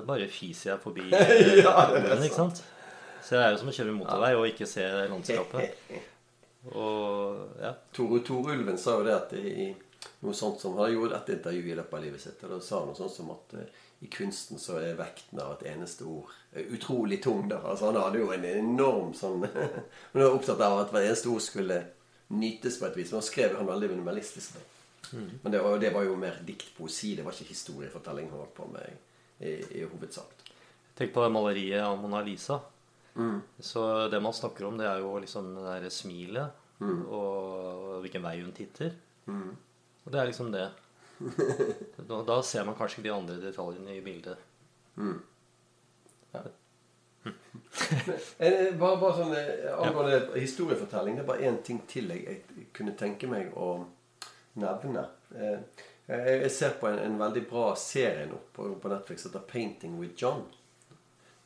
[0.08, 1.10] bare fiser jeg forbi
[1.64, 2.64] Ja, ordene, ikke sant?
[3.24, 5.78] Så det er jo som å kjøre motorvei og ikke se landskapet.
[6.72, 7.74] Og ja.
[7.92, 9.66] Tore, Tor Ulven sa jo det at i
[10.24, 12.60] noe sånt som Han har gjort et intervju i løpet av livet sitt, og da
[12.60, 16.04] sa han noe sånt som at eh, i kunsten så er vekten av et eneste
[16.08, 17.48] ord eh, utrolig tung.
[17.48, 17.60] da.
[17.62, 19.44] Altså Han hadde jo en enorm sånn
[20.12, 21.80] Han var opptatt av at hvert eneste ord skulle
[22.34, 23.12] nytes på et vis.
[23.12, 24.54] Men han skrev han veldig minimalistisk.
[24.58, 24.70] da.
[25.42, 27.14] Men det var, det var jo mer diktpoesi.
[27.16, 30.40] Det var ikke historiefortelling han holdt på med i, i hovedsak.
[30.96, 32.60] Tenk på det maleriet av Mona Lisa.
[33.60, 36.62] Så det man snakker om, det er jo liksom det derre smilet
[37.14, 38.90] og hvilken vei hun titter.
[40.04, 40.68] Og det er liksom det.
[42.08, 44.36] Da, da ser man kanskje ikke de andre detaljene i bildet.
[48.38, 49.32] Eh, Bare, bare sånn
[49.80, 50.34] Angående ja.
[50.40, 52.24] historiefortelling, det er bare én ting til jeg,
[52.56, 53.70] jeg kunne tenke meg å
[54.60, 55.06] nevne.
[55.34, 55.58] Eh,
[56.06, 59.46] Jeg jeg ser på en, en veldig bra serie nå på, på Netflix som heter
[59.48, 60.42] 'Painting with John'.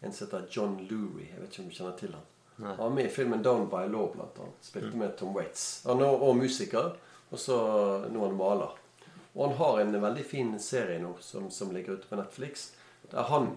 [0.03, 1.29] En som heter John Louie.
[1.31, 2.25] Jeg vet ikke om du kjenner til han.
[2.59, 2.73] Nei.
[2.75, 4.59] Han var med i filmen 'Down by Law', blant annet.
[4.67, 5.85] Spilte med Tom Waits.
[5.87, 6.91] Han er også musiker,
[7.31, 7.57] og så
[8.09, 8.77] nå er han maler.
[9.35, 12.71] Og han har en veldig fin serie nå som, som ligger ute på Netflix,
[13.13, 13.53] der han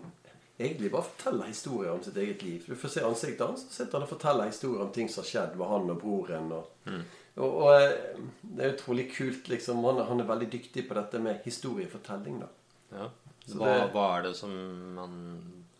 [0.61, 2.65] egentlig bare forteller historier om sitt eget liv.
[2.67, 5.29] Du får se ansiktet hans, så sitter han og forteller historier om ting som har
[5.31, 6.51] skjedd med han og broren.
[6.53, 6.91] Og,
[7.39, 9.81] og, og eh, det er utrolig kult, liksom.
[9.87, 12.51] Han, han er veldig dyktig på dette med historiefortelling, da.
[12.91, 13.07] Ja.
[13.55, 14.53] Hva, det- hva er det som,
[14.99, 15.15] man,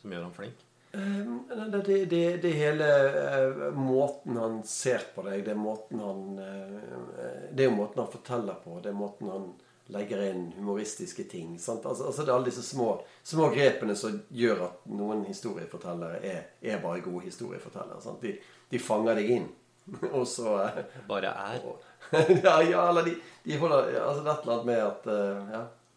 [0.02, 0.66] som gjør han flink?
[0.92, 6.00] Eh, Det, det, det, det hele eh, måten han ser på deg, det er måten
[6.04, 9.52] han eh, Det er jo måten han forteller på, det er måten han
[9.92, 11.58] legger inn humoristiske ting.
[11.60, 11.86] Sant?
[11.86, 16.46] Altså, altså Det er alle disse små, små grepene som gjør at noen historiefortellere er,
[16.62, 18.00] er bare gode historiefortellere.
[18.04, 18.24] Sant?
[18.24, 18.38] De,
[18.72, 19.50] de fanger deg inn,
[20.18, 21.68] og så eh, Bare er.
[22.46, 25.14] ja, ja, eller de, de holder Altså det er et eller annet med at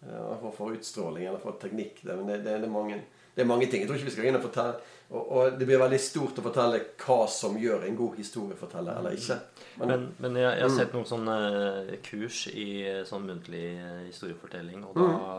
[0.05, 2.03] Ja, for, for utstråling eller for teknikk.
[2.03, 2.99] Det, men det, det, det, er mange,
[3.35, 3.83] det er mange ting.
[3.83, 6.45] Jeg tror ikke vi skal inn og fortelle og, og det blir veldig stort å
[6.47, 9.37] fortelle hva som gjør en god historieforteller eller ikke.
[9.79, 13.67] Men, Men, men jeg, jeg har sett noen sånne eh, kurs i eh, sånn muntlig
[13.75, 14.87] eh, historiefortelling.
[14.89, 15.35] Og da,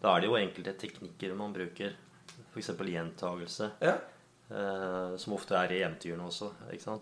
[0.00, 1.92] da er det jo enkelte teknikker man bruker.
[2.50, 2.72] F.eks.
[2.94, 3.74] gjentagelse.
[3.84, 3.98] ja,
[4.50, 6.48] Uh, som ofte er i eventyrene også.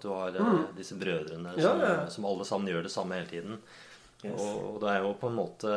[0.02, 1.94] Du har eh, disse brødrene Ja, som, ja.
[2.12, 3.54] som alle sammen gjør det samme hele tiden.
[4.20, 4.34] Yes.
[4.34, 5.70] Og, og det er jo på en måte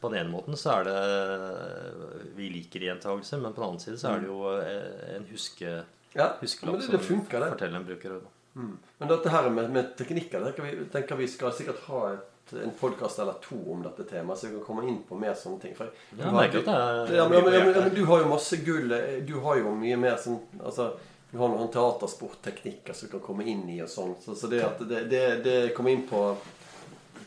[0.00, 3.98] På den ene måten så er det Vi liker gjentagelse, men på den annen side
[3.98, 5.76] så er det jo eh, en huske,
[6.14, 6.28] ja.
[6.40, 7.48] huskelapp det, det funker, det.
[7.56, 8.18] fortelleren bruker.
[8.54, 12.72] Men dette her med, med teknikker tenker vi, tenker vi skal sikkert ha et, en
[12.80, 15.76] podkast eller to om dette temaet, så vi kan komme inn på mer sånne ting.
[15.78, 18.90] For, Ja, men, du har jo masse gull.
[18.96, 20.92] eh, Du har jo mye mer sånn altså,
[21.30, 24.14] Du har noen teatersportteknikker som du kan komme inn i og sånn.
[24.24, 26.22] Så, så det at det, det, det kommer inn på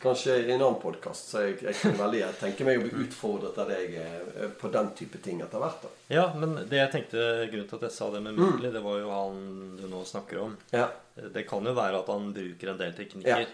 [0.02, 3.04] Kanskje i en annen podkast, så jeg, jeg kan veldig jeg tenker meg å bli
[3.06, 5.84] utfordret av deg eh, på den type ting etter hvert.
[5.84, 5.92] da.
[6.16, 8.98] Ja, men det jeg tenkte grunnen til at jeg sa det med muntlig, det var
[8.98, 9.42] jo han
[9.78, 10.56] du nå snakker om.
[10.74, 10.88] Ja.
[11.14, 13.46] Det kan jo være at han bruker en del teknikker.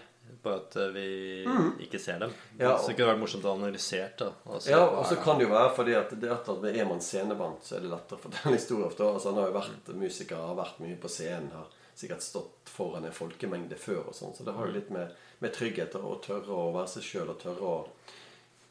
[0.42, 1.04] på at vi
[1.44, 2.32] vi ikke ser dem.
[2.58, 4.28] Ja, Så det kunne vært morsomt å analysere da.
[4.46, 7.64] Altså, Ja, og så kan det jo være fordi at det at er man scenevant,
[7.64, 9.04] så er det lettere å fortelle historier ofte.
[9.08, 13.06] Altså, han har jo vært musiker, har vært mye på scenen, har sikkert stått foran
[13.08, 14.34] en folkemengde før og sånn.
[14.36, 17.40] Så det har jo litt med, med trygghet å tørre å være seg sjøl og
[17.42, 17.76] tørre å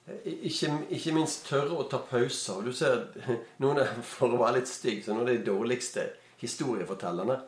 [0.08, 2.62] ikke, ikke minst tørre å ta pauser.
[2.64, 3.10] Du ser
[3.64, 6.08] noen er, For å være litt stygg, så noen av de dårligste
[6.40, 7.40] historiefortellerne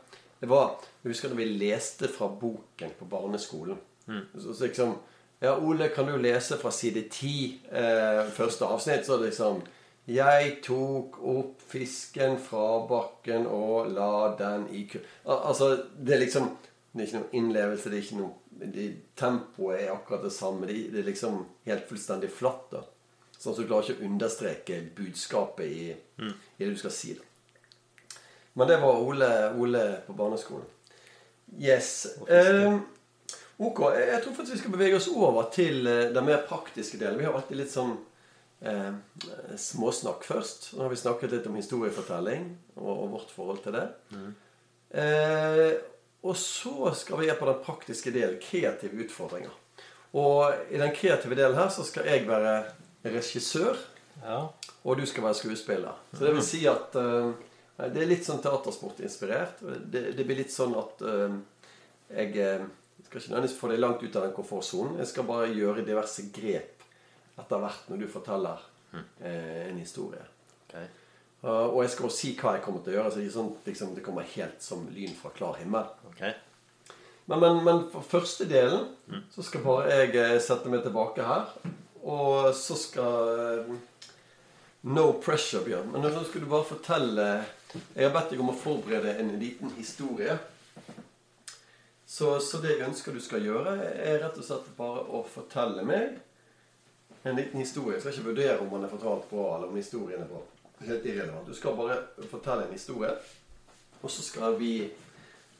[0.41, 3.79] Det var Jeg husker da vi leste fra boken på barneskolen.
[4.09, 4.97] Så, så liksom
[5.39, 9.05] Ja, Ole, kan du lese fra side ti, eh, første avsnitt?
[9.07, 9.61] Så liksom
[10.09, 14.97] Jeg tok opp fisken fra bakken og la den i ku...
[15.29, 16.47] Altså, det er liksom
[16.89, 20.65] Det er ikke noe innlevelse, det er ikke noe de, Tempoet er akkurat det samme.
[20.67, 22.71] Det, det er liksom helt fullstendig flatt.
[22.73, 22.81] da
[23.39, 27.13] Sånn at du klarer ikke å understreke budskapet i, i det du skal si.
[27.15, 28.17] da
[28.59, 30.65] Men det var Ole, Ole på barneskolen.
[31.55, 32.17] Yes.
[32.27, 32.73] Eh,
[33.57, 37.21] ok, jeg tror faktisk vi skal bevege oss over til eh, den mer praktiske delen.
[37.21, 37.95] Vi har alltid litt sånn
[38.61, 38.93] eh,
[39.59, 40.71] småsnakk først.
[40.75, 43.85] Nå har vi snakket litt om historiefortelling og, og vårt forhold til det.
[44.89, 45.73] Eh,
[46.27, 49.53] og så skal vi gjøre på den praktiske delen kreative utfordringer.
[50.19, 52.55] Og i den kreative delen her så skal jeg være
[53.05, 53.77] regissør,
[54.23, 54.49] Ja.
[54.83, 55.95] og du skal være skuespiller.
[56.11, 57.29] Så det vil si at eh,
[57.93, 59.61] det er litt sånn teatersportinspirert.
[59.87, 61.37] Det, det blir litt sånn at eh,
[62.17, 62.65] jeg eh,
[63.05, 64.97] skal ikke nødvendigvis få deg langt ut av den komfortsonen.
[64.99, 66.78] Jeg skal bare gjøre diverse grep
[67.39, 70.23] etter hvert når du forteller eh, en historie.
[70.67, 70.87] Okay.
[71.39, 73.11] Uh, og jeg skal også si hva jeg kommer til å gjøre.
[73.13, 75.87] Så det, sånn, liksom, det kommer helt som lyn fra klar himmel.
[76.11, 76.35] Okay.
[77.29, 78.89] Men, men, men for første delen
[79.31, 81.51] så skal bare jeg eh, sette meg tilbake her.
[82.03, 83.71] Og så skal eh,
[84.89, 85.91] No pressure, Bjørn.
[85.93, 87.25] Men nå skal du bare fortelle
[87.69, 90.37] Jeg har bedt deg om å forberede en liten historie.
[92.09, 95.83] Så, så det jeg ønsker du skal gjøre, er rett og slett bare å fortelle
[95.85, 96.17] meg
[97.23, 97.97] en liten historie.
[97.97, 100.41] Jeg skal ikke vurdere om den er fortalt bra, eller om historien er bra.
[100.87, 101.47] Helt irrelevant.
[101.47, 101.99] Du skal bare
[102.31, 103.11] fortelle en historie,
[104.01, 104.73] og så skal vi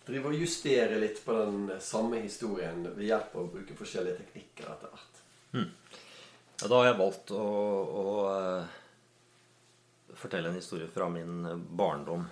[0.07, 4.71] drive og justere litt på den samme historien ved hjelp av å bruke forskjellige teknikker
[4.71, 5.23] etter hvert.
[6.59, 7.43] Ja, da har jeg valgt å,
[7.99, 8.77] å uh,
[10.17, 11.45] fortelle en historie fra min
[11.77, 12.25] barndom.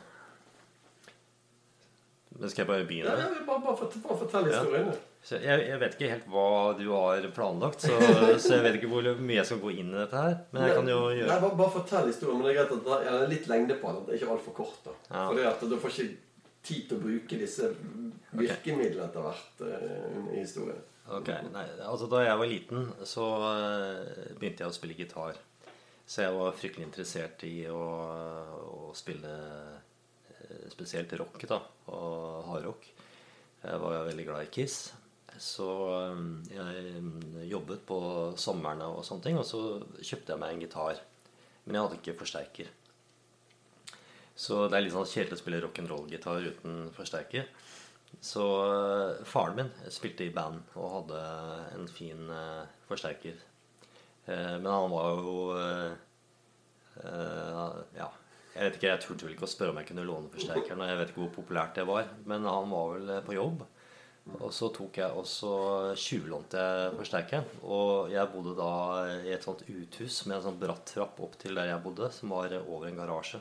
[2.37, 3.13] Men skal jeg bare begynne?
[3.17, 4.89] ja, bare, bare, fort- bare fortell historien.
[4.91, 4.97] Ja.
[5.27, 6.43] Så jeg, jeg vet ikke helt hva
[6.77, 7.95] du har planlagt, så,
[8.43, 10.35] så jeg vet ikke hvor mye jeg skal gå inn i dette her.
[10.53, 12.37] Men jeg kan jo Nei, bare, bare fortell historien.
[12.39, 14.05] Men det er greit at det er litt lengde på den.
[14.05, 14.77] Det er ikke altfor kort.
[14.85, 14.93] da.
[15.09, 15.23] Ja.
[15.31, 16.07] Fordi at du får ikke
[16.67, 17.71] tid til å bruke disse
[18.37, 20.79] virkemidlene etter hvert uh, i historien.
[21.07, 25.37] Ok, nei, altså Da jeg var liten, så eh, begynte jeg å spille gitar.
[26.03, 27.83] Så jeg var fryktelig interessert i å,
[28.67, 29.31] å spille
[30.71, 31.59] spesielt rock, da,
[31.91, 32.87] og hardrock.
[33.63, 34.93] Jeg var veldig glad i Kiss.
[35.37, 36.21] Så eh,
[36.55, 37.99] jeg jobbet på
[38.39, 39.61] sommerne og sånne ting, og så
[40.01, 41.01] kjøpte jeg meg en gitar.
[41.65, 42.69] Men jeg hadde ikke forsterker.
[44.37, 47.49] Så det er litt sånn kjedelig å spille rock'n'roll-gitar uten forsterker.
[48.23, 51.21] Så eh, faren min spilte i band og hadde
[51.75, 53.41] en fin eh, forsterker.
[54.25, 55.95] Eh, men han var jo eh,
[56.97, 58.07] Ja,
[58.57, 60.79] jeg vet ikke, jeg turte vel ikke å spørre om jeg kunne låne forsterkeren.
[60.81, 63.65] Og jeg vet ikke hvor populært det var, men han var vel eh, på jobb.
[64.41, 65.51] Og så tok jeg også
[65.95, 67.45] tjuvlånte jeg forsterkeren.
[67.63, 68.71] Og jeg bodde da
[69.21, 72.33] i et sånt uthus med en sånn bratt trapp opp til der jeg bodde, som
[72.33, 73.39] var over en garasje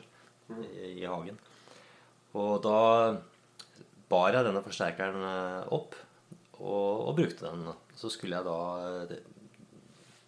[0.53, 1.41] i, i hagen.
[2.37, 2.77] Og da
[4.07, 5.97] bar jeg denne forsterkeren eh, opp
[6.61, 7.67] og, og brukte den.
[7.97, 8.61] Så skulle jeg da
[9.09, 9.19] eh,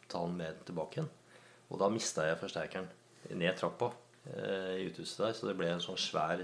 [0.10, 1.14] ta den med tilbake igjen.
[1.70, 2.90] Og da mista jeg forsterkeren
[3.38, 3.94] ned trappa
[4.30, 6.44] i uthuset der, så det ble en sånn svær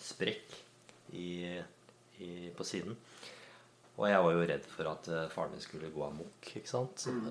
[0.00, 0.56] sprekk
[1.14, 1.60] i,
[2.18, 2.96] i, på siden.
[3.98, 6.48] Og jeg var jo redd for at eh, faren min skulle gå amok.
[6.56, 7.04] ikke sant?
[7.06, 7.28] Mm.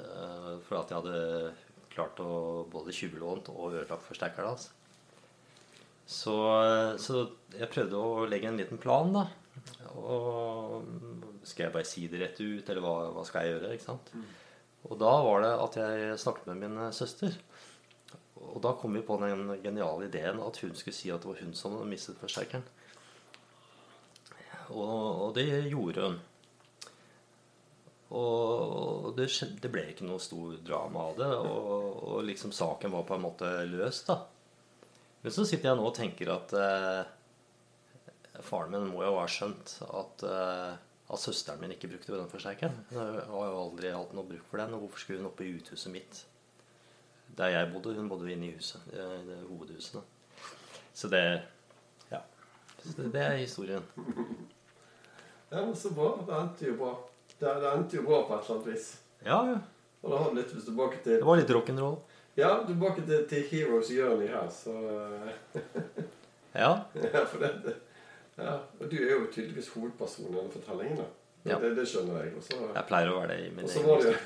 [0.67, 1.56] For at jeg hadde
[1.91, 4.69] klart å både tjuvlånt og ødelagt forsterkeren hans.
[6.12, 6.36] Så,
[6.99, 7.25] så
[7.56, 9.25] jeg prøvde å legge en liten plan, da.
[9.99, 10.86] Og
[11.47, 13.73] skal jeg bare si det rett ut, eller hva, hva skal jeg gjøre?
[13.75, 14.13] ikke sant?
[14.89, 17.36] Og da var det at jeg snakket med min eh, søster.
[18.41, 21.41] Og da kom vi på den geniale ideen at hun skulle si at det var
[21.43, 22.65] hun som hadde mistet forsterkeren.
[24.71, 26.19] Og, og det gjorde hun.
[28.12, 29.30] Og det,
[29.63, 31.32] det ble ikke noe stor drama av det.
[31.32, 34.19] Og, og liksom saken var på en måte løst, da.
[35.21, 37.01] Men så sitter jeg nå og tenker at eh,
[38.41, 40.71] faren min må jo ha skjønt at, eh,
[41.13, 42.80] at søsteren min ikke brukte den forsterkeren.
[42.89, 44.75] Hun har jo aldri hatt noe bruk for den.
[44.75, 46.23] Og hvorfor skulle hun oppe i uthuset mitt?
[47.38, 47.96] Der jeg bodde.
[47.96, 48.82] Hun bodde inne i huset.
[48.91, 49.94] Det, det hovedhuset.
[49.94, 50.00] da.
[50.94, 51.41] Så det
[52.12, 52.20] Ja.
[52.84, 53.84] Så det, det er historien.
[55.52, 56.17] Ja, men Så bra.
[56.28, 56.96] Det endte jo bra.
[57.39, 59.02] Det, det endte jo bra på et eller annet vis.
[59.26, 59.58] Ja, ja.
[60.02, 61.98] Og da har du litt tilbake til Det var litt rock'n'roll.
[62.38, 64.74] Ja, tilbake til, til Heroes Journey her, så
[66.56, 66.72] Ja.
[67.13, 67.76] Ja, for det, det
[68.38, 68.54] ja.
[68.80, 70.98] Og du er jo tydeligvis hovedpersonen i denne fortellingen.
[70.98, 71.04] da.
[71.45, 71.58] Ja.
[71.58, 72.34] det, det skjønner jeg.
[72.38, 74.17] Også, Jeg pleier å være det i min og så egen var det jo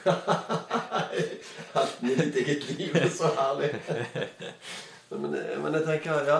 [1.75, 2.97] helten i ditt eget liv.
[2.99, 3.71] er Så herlig.
[5.15, 6.39] Men, men jeg tenker, ja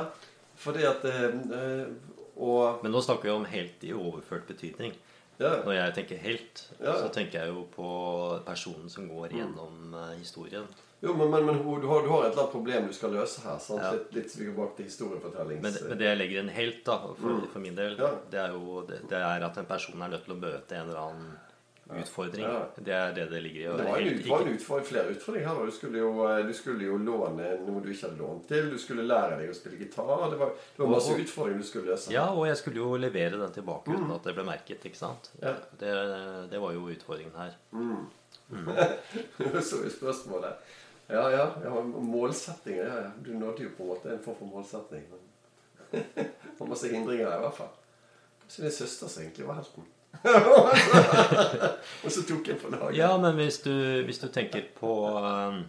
[0.57, 1.83] Fordi at øh,
[2.41, 4.95] Og Men nå snakker vi om helt i overført betydning.
[5.39, 6.95] ja, Når jeg tenker helt, Ja, ja.
[6.99, 7.89] så tenker jeg jo på
[8.47, 10.17] personen som går gjennom mm.
[10.17, 10.65] historien.
[11.01, 13.41] Jo, men, men, men du, har, du har et eller annet problem du skal løse
[13.45, 13.57] her.
[13.61, 13.81] Sant?
[13.83, 13.91] Ja.
[13.93, 15.61] Litt, litt tilbake til historiefortellings...
[15.65, 18.13] Men, men det jeg legger inn en helt, da, for, for min del, Ja.
[18.31, 20.87] det er jo det, det er at en person er nødt til å møte en
[20.87, 21.33] eller annen
[21.85, 22.41] utfordring.
[22.47, 22.61] Ja.
[22.81, 23.65] Det er det det ligger i.
[23.77, 25.59] Det var en, helt var en utfordring, flere utfordringer her.
[25.69, 28.71] Du skulle, jo, eh, du skulle jo låne noe du ikke hadde lånt til.
[28.73, 30.09] Du skulle lære deg å spille gitar.
[30.31, 32.09] Det var, det var masse Og- utfordringer du skulle løse.
[32.15, 34.81] Ja, og jeg skulle jo levere den tilbake uten at det ble merket.
[34.89, 35.29] ikke sant?
[35.35, 35.45] Mm.
[35.45, 35.53] Ja.
[35.83, 35.93] Det,
[36.55, 37.53] det var jo utfordringen her.
[39.69, 40.73] så er spørsmålet
[41.09, 41.45] Ja, ja.
[41.63, 42.85] ja målsettinger.
[42.85, 43.11] Ja, ja.
[43.25, 45.03] Du nådde jo på en måte en form for målsetting.
[45.11, 45.19] Men
[46.15, 47.73] det var masse hindringer i hvert fall.
[48.41, 49.85] Kanskje er søster som egentlig var helten.
[52.05, 52.97] Og så tok en på laget.
[52.97, 53.73] Ja, men hvis du,
[54.07, 55.63] hvis du tenker på, um,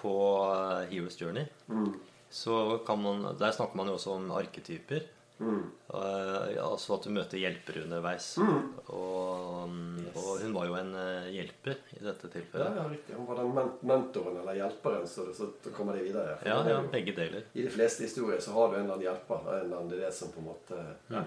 [0.00, 0.12] på
[0.48, 1.94] uh, Heroes Journey, Mm.
[2.30, 5.00] så kan man Der snakker man jo også om arketyper.
[5.38, 8.32] Eh, altså at du møter hjelpere underveis.
[8.42, 8.56] Mm.
[8.90, 9.76] Og,
[10.18, 12.64] og hun var jo en eh, hjelper i dette tilfellet.
[12.66, 13.14] ja, ja riktig.
[13.14, 16.34] Hun var den men mentoren eller hjelperen, så, så kommer det videre.
[16.44, 17.46] Ja, ja, jo- begge deler.
[17.54, 19.46] I de fleste historier så har du en eller annen hjelper.
[19.46, 20.82] En eller annen, det er som på en måte
[21.14, 21.22] ja.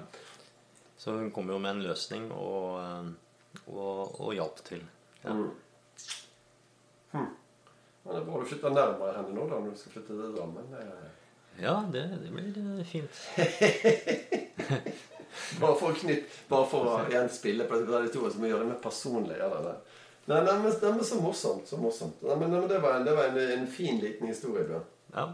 [1.01, 4.83] Så hun kom jo med en løsning og, eh, og, og hjalp til.
[5.23, 5.33] Ja.
[5.33, 5.47] Mm.
[7.15, 7.31] Hm.
[8.03, 10.35] Men det er bra du flytter nærmere henne nå, da, når du skal flytte til
[10.35, 10.69] Drammen.
[10.75, 11.09] Det er-
[11.59, 13.11] Ja, det, det blir eh, fint.
[15.61, 18.51] Bare for å knytte Bare for å igjen spille på de to så må vi
[18.51, 19.37] gjøre det mer personlig.
[19.37, 19.75] Eller?
[20.25, 21.67] Nei, nei, men, nei, men så morsomt.
[21.67, 22.21] så morsomt.
[22.23, 24.85] Nei, men, nei, men Det var, en, det var en, en fin, liten historie, Bjørn.
[25.15, 25.25] Ja.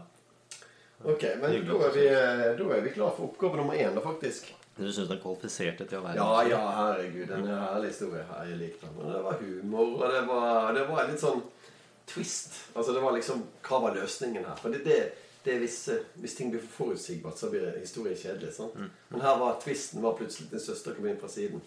[1.04, 2.06] Ok, men da er, vi,
[2.58, 4.42] da er vi klar for oppgave nummer én, da, faktisk.
[4.78, 7.30] Du syns den kvalifiserte til å være Ja, ja, herregud.
[7.34, 8.22] En herlig historie.
[8.28, 9.10] her, Jeg likte den.
[9.10, 11.40] Det var humor, og det var, det var litt sånn
[12.08, 12.52] twist.
[12.74, 14.56] Altså, det var liksom Hva var løsningen her?
[14.62, 15.08] For det, det, er
[15.56, 18.52] hvis, er hvis ting blir for forutsigbart, så blir historien kjedelig.
[18.54, 18.76] sant?
[19.10, 21.62] Men her var twisten var plutselig din søster kom inn fra siden.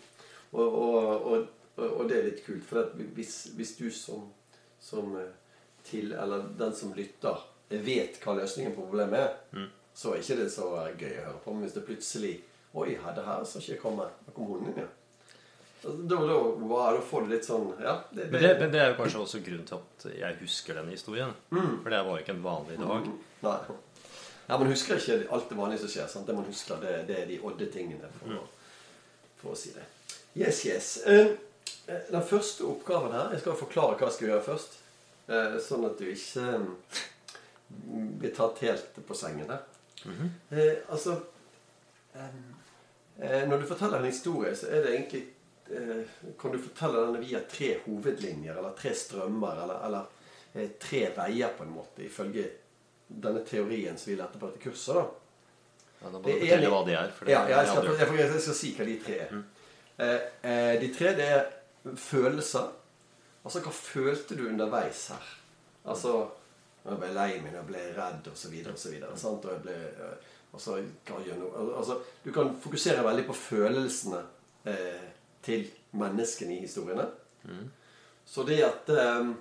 [0.51, 1.47] Og, og, og,
[1.87, 2.63] og det er litt kult.
[2.67, 4.27] For hvis, hvis du som,
[4.79, 5.31] som eh,
[5.83, 9.35] til, eller den som lytter, vet hva løsningen på problemet er,
[9.93, 10.67] så er ikke det så
[10.99, 11.53] gøy å høre på.
[11.53, 12.33] Men hvis det plutselig
[12.73, 14.05] Oi, her, det her så ikke jeg komme.
[14.23, 14.85] Da kom hunden inn, ja.
[15.81, 17.95] Da, da, var det å får du litt sånn Ja.
[18.11, 20.91] Det, Men det, men det er jo kanskje også grunnen til at jeg husker den
[20.93, 21.31] historien.
[21.49, 23.07] For det var jo ikke en vanlig dag.
[23.47, 23.55] Nei.
[24.51, 26.11] Ja, Man husker ikke alt det vanlige som skjer.
[26.11, 26.27] Sant?
[26.27, 28.43] Det man husker, det, det er de odde tingene, for, å,
[29.41, 29.87] for å si det.
[30.37, 30.91] Yes, yes.
[31.07, 31.33] Eh,
[31.87, 34.77] eh, den første oppgaven her Jeg skal forklare hva jeg skal gjøre først.
[35.31, 37.03] Eh, sånn at du ikke eh,
[38.21, 39.65] blir tatt helt på sengen der.
[40.51, 41.17] eh, altså
[43.21, 45.25] Når du forteller en historie, så er det egentlig
[46.39, 50.03] Kan du fortelle denne via tre hovedlinjer, eller tre strømmer, eller, eller
[50.53, 52.47] eh, tre veier, på en måte, ifølge
[53.07, 54.95] denne teorien som vi lærte på dette kurset.
[54.95, 55.07] da
[56.01, 57.15] Ja, da må du fortelle hva de er.
[57.29, 59.41] Ja, jeg, skal, jeg, jeg, skal si hva de tre er.
[60.01, 62.69] Eh, eh, de tre, det er følelser.
[63.43, 65.31] Altså, hva følte du underveis her?
[65.89, 66.13] Altså
[66.81, 68.95] Jeg ble lei meg, jeg ble redd, osv., osv.
[69.05, 70.77] Og jeg ble eh, altså,
[71.77, 74.21] altså, Du kan fokusere veldig på følelsene
[74.65, 75.09] eh,
[75.43, 77.07] til menneskene i historiene.
[78.25, 79.31] Så det at eh,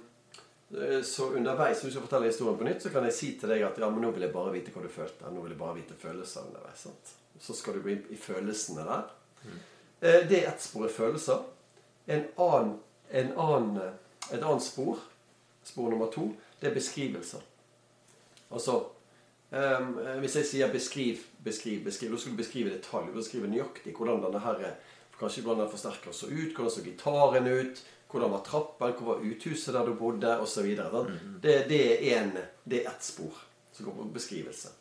[1.06, 3.78] så underveis, hvis du forteller historien på nytt, så kan jeg si til deg at
[3.78, 5.30] ja, men nå vil jeg bare vite hva du følte.
[5.30, 6.86] Nå vil jeg bare vite følelser underveis.
[6.86, 7.14] sant?
[7.40, 9.08] Så skal du gå inn i følelsene der.
[9.44, 9.58] Mm.
[10.00, 11.42] Det er ett spor er følelser.
[12.10, 12.76] En annen,
[13.10, 13.96] en annen,
[14.32, 15.00] et annet spor,
[15.64, 17.42] spor nummer to, det er beskrivelser.
[18.50, 18.80] Altså
[19.52, 23.06] ehm, Hvis jeg sier 'beskriv', 'beskriv', 'beskriv', da skal du beskrive detalj.
[23.06, 24.74] Du skal beskrive nøyaktig hvordan denne her,
[25.20, 29.24] kanskje hvordan den forsterker så ut, hvordan så gitaren ut, hvordan var trappen, hvor var
[29.24, 30.66] uthuset der du bodde, osv.
[30.66, 32.32] Mm det, det er en,
[32.64, 33.36] det er ett spor
[33.72, 34.72] som går på beskrivelse.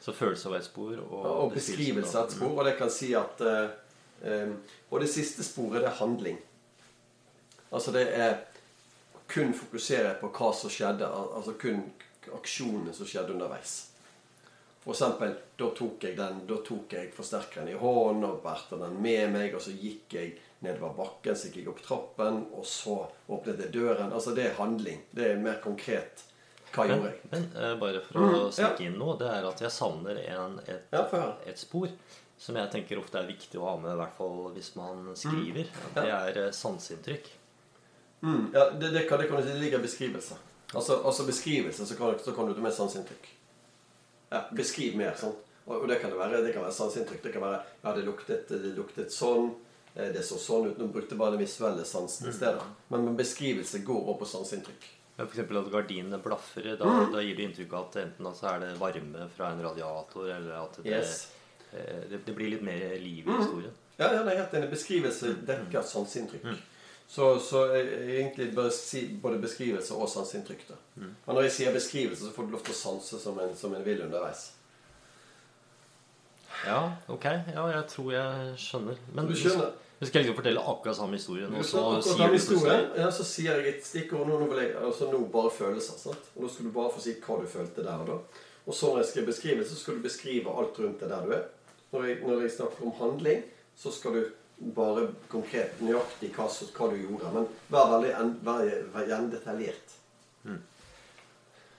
[0.00, 2.58] Så følelse av et spor og, Og beskrivelse av et spor.
[2.58, 3.70] Og det kan si at eh,
[4.28, 4.50] eh,
[4.90, 6.36] Og det siste sporet, det er handling.
[7.72, 8.34] Altså det er
[9.28, 11.08] kun fokusere på hva som skjedde.
[11.08, 11.86] Altså kun
[12.36, 13.93] aksjonene som skjedde underveis.
[14.84, 18.98] For eksempel, da tok jeg den, da tok jeg forsterkeren i hånden og bærte den
[19.00, 22.98] med meg, og så gikk jeg nedover bakken, så gikk jeg opp trappen, og så
[23.32, 24.12] åpnet jeg døren.
[24.12, 25.00] Altså det er handling.
[25.10, 26.24] Det er mer konkret.
[26.74, 27.20] Hva Men, gjorde jeg?
[27.30, 28.70] men uh, bare for å Mm, ja.
[28.82, 31.04] inn nå, det er at jeg savner en, et, Ja,
[31.46, 31.88] et spor
[32.44, 35.70] som jeg tenker ofte er viktig å ha med, i hvert fall hvis man skriver.
[35.70, 35.84] Mm.
[35.94, 36.02] Ja.
[36.02, 37.30] Det er eh, sanseinntrykk.
[38.24, 40.36] Mm, ja, det, det, kan, det kan det ligger i beskrivelse.
[40.74, 43.30] Altså, altså beskrivelse, så kan, så kan du ta med sanseinntrykk.
[44.30, 45.14] Ja, beskriv mer.
[45.16, 45.34] sånn.
[45.66, 47.22] Og, og det kan det være det kan være sanseinntrykk.
[47.22, 49.54] Det kan være ja, det luktet, det luktet sånn.
[49.96, 50.78] eh, Det så sånn ut.
[50.78, 52.62] Nå brukte bare den visuelle sansen i stedet.
[52.90, 54.90] Men, men beskrivelse går opp på sanseinntrykk.
[55.16, 56.76] Ja, eksempel at gardinene blaffer.
[56.76, 57.12] Da, Mm.
[57.12, 60.52] da gir det inntrykk av at enten altså er det varme fra en radiator, eller
[60.64, 61.28] at det, Yes.
[61.72, 63.38] eh, det, det blir litt mer liv i Mm.
[63.40, 63.72] historien.
[63.98, 64.70] Ja, ja, det er helt enig.
[64.70, 66.42] Beskrivelse dekker sanseinntrykk.
[67.08, 70.64] Så, så jeg egentlig bør si både beskrivelse og sanseinntrykk.
[70.96, 71.12] Mm.
[71.26, 73.74] Og når jeg sier beskrivelse, så får du lov til å sanse som en, som
[73.76, 74.48] en vil underveis.
[76.64, 76.80] Ja,
[77.12, 77.24] ok.
[77.54, 79.00] Ja, jeg tror jeg skjønner.
[79.14, 79.72] Men Du skjønner?
[80.00, 83.60] Vi skal liksom fortelle akkurat samme historien, og så sier du historie, ja, så sier
[83.62, 84.26] jeg et stikkord.
[84.28, 85.96] Nå, nå vil jeg, altså nå bare følelser.
[86.00, 86.26] sant?
[86.34, 88.16] Og Nå skal du bare få si hva du følte der og da.
[88.66, 91.32] Og så når jeg skal beskrive, så skal du beskrive alt rundt det der du
[91.36, 91.44] er.
[91.92, 93.44] Når jeg, når jeg snakker om handling,
[93.78, 94.22] så skal du
[94.58, 97.32] bare konkret, nøyaktig hva, hva du gjorde.
[97.34, 98.12] Men vær veldig
[98.94, 99.96] vær, detaljert.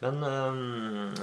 [0.04, 1.14] Men um,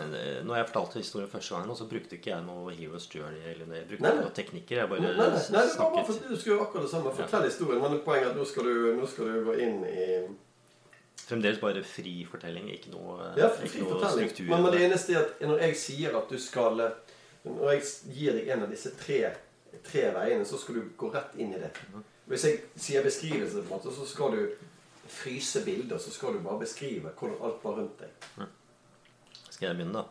[0.48, 3.42] når jeg fortalte historien første gangen, så brukte ikke jeg noe Heroes Journey.
[3.52, 4.22] Eller jeg brukte Nei, nei.
[4.24, 4.80] noen teknikker.
[4.80, 6.08] Jeg bare nei, nei, nei, nei, snakket.
[6.08, 7.12] for, du skulle jo akkurat det samme.
[7.18, 7.84] Fortell historien.
[7.84, 10.08] Men poenget er at nå skal du, nå skal du gå inn i
[11.22, 14.48] Fremdeles bare fri fortelling, ikke noe, Ja, ikke noe struktur.
[14.48, 14.86] Men, men det det.
[14.88, 16.80] eneste er at når jeg sier at du skal
[17.44, 17.84] Når jeg
[18.16, 19.20] gir deg en av disse tre,
[19.84, 21.72] tre veiene, så skal du gå rett inn i det.
[22.30, 24.42] Hvis jeg sier beskrivelse, på en måte, så skal du
[25.12, 28.44] fryse bilder, så skal du bare beskrive hvordan alt var rundt deg.
[29.50, 30.08] Skal jeg begynne, da?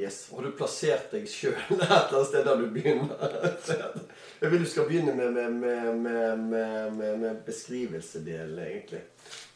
[0.00, 0.30] Yes.
[0.32, 3.96] Har du plassert deg sjøl et eller annet sted der du begynner?
[4.40, 9.02] Jeg vil du skal begynne med, med, med, med, med, med, med beskrivelsedelen, egentlig.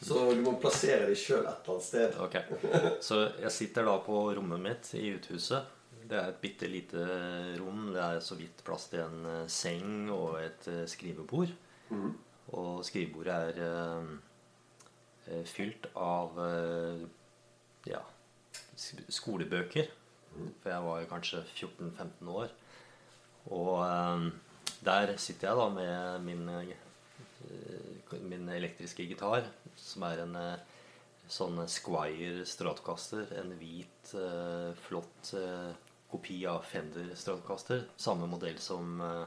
[0.05, 2.18] Så du må plassere deg sjøl et eller annet sted.
[2.20, 2.36] Ok.
[3.01, 5.70] Så jeg sitter da på rommet mitt i uthuset.
[6.05, 7.05] Det er et bitte lite
[7.61, 7.88] rom.
[7.94, 11.52] Det er så vidt plass til en eh, seng og et skrivebord.
[11.88, 12.14] skrivebord.
[12.52, 14.09] Og skrivebordet er eh,
[15.32, 17.05] eh, fylt av uh,
[17.88, 18.02] ja,
[18.76, 19.12] skolebøker.
[19.16, 19.92] skolebøker.
[20.61, 22.52] For jeg var jo kanskje 14-15 år.
[23.55, 24.28] Og eh,
[24.84, 30.74] der sitter jeg da med min, uh, min elektriske gitar, som er en eh,
[31.30, 33.30] sånn Squire Stratocaster.
[33.40, 35.72] En hvit, eh, flott eh,
[36.14, 37.82] kopi av Fender Stratocaster.
[37.96, 39.24] Samme modell som eh,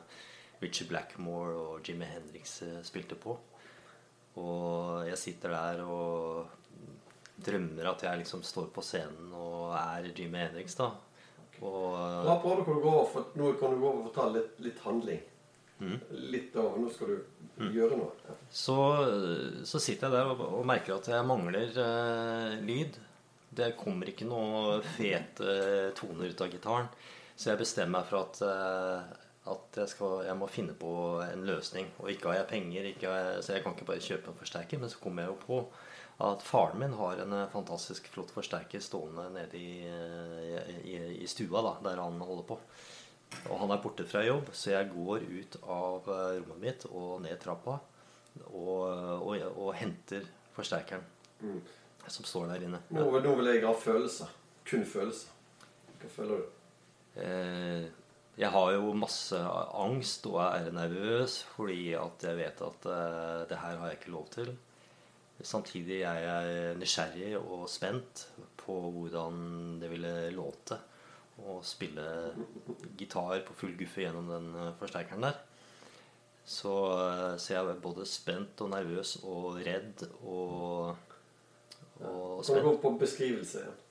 [0.59, 3.35] Richard Blackmore og Jimmy Hendrix eh, spilte på.
[4.39, 6.45] Og jeg sitter der og
[7.43, 10.93] drømmer at jeg liksom står på scenen og er Jimmy Hendrix, da.
[11.57, 14.39] Og på, nå kan du gå over, for, nå kan du gå over og fortelle
[14.39, 15.25] litt, litt handling.
[15.81, 15.97] Mm.
[16.31, 16.79] Litt over.
[16.85, 18.13] Nå skal du gjøre noe.
[18.29, 18.38] Ja.
[18.63, 18.77] så,
[19.67, 23.01] så sitter jeg der og, og merker at jeg mangler eh, lyd.
[23.58, 25.53] Det kommer ikke noe fete
[25.97, 26.89] toner ut av gitaren.
[27.38, 29.16] Så jeg bestemmer meg for at, eh,
[29.53, 30.91] at jeg, skal, jeg må finne på
[31.26, 31.89] en løsning.
[32.01, 34.82] Og ikke har jeg penger, har jeg, så jeg kan ikke bare kjøpe en forsterker.
[34.82, 35.60] Men så kommer jeg jo på
[36.28, 41.30] at faren min har en eh, fantastisk flott forsterker stående nede i, eh, i, i
[41.30, 42.60] stua da, der han holder på.
[43.51, 47.36] Og han er borte fra jobb, så jeg går ut av rommet mitt og ned
[47.43, 47.76] trappa
[48.47, 48.86] og,
[49.20, 50.24] og, og henter
[50.55, 51.03] forsterkeren
[52.14, 52.82] som står der inne.
[52.93, 54.32] Nå, nå vil jeg ha følelser.
[54.68, 55.34] Kun følelser.
[56.01, 56.53] Hva føler du?
[57.24, 57.88] Eh,
[58.38, 59.38] jeg har jo masse
[59.74, 64.14] angst og er nervøs fordi at jeg vet at eh, det her har jeg ikke
[64.14, 64.51] lov til.
[65.38, 68.28] Samtidig er jeg nysgjerrig og spent
[68.58, 69.41] på hvordan
[69.82, 70.80] det ville låte
[71.38, 72.05] å spille
[72.97, 75.38] gitar på full guffe gjennom den eh, forsterkeren der.
[76.47, 80.95] Så, eh, så jeg er både spent og nervøs og redd og,
[82.06, 83.84] og går på beskrivelse igjen?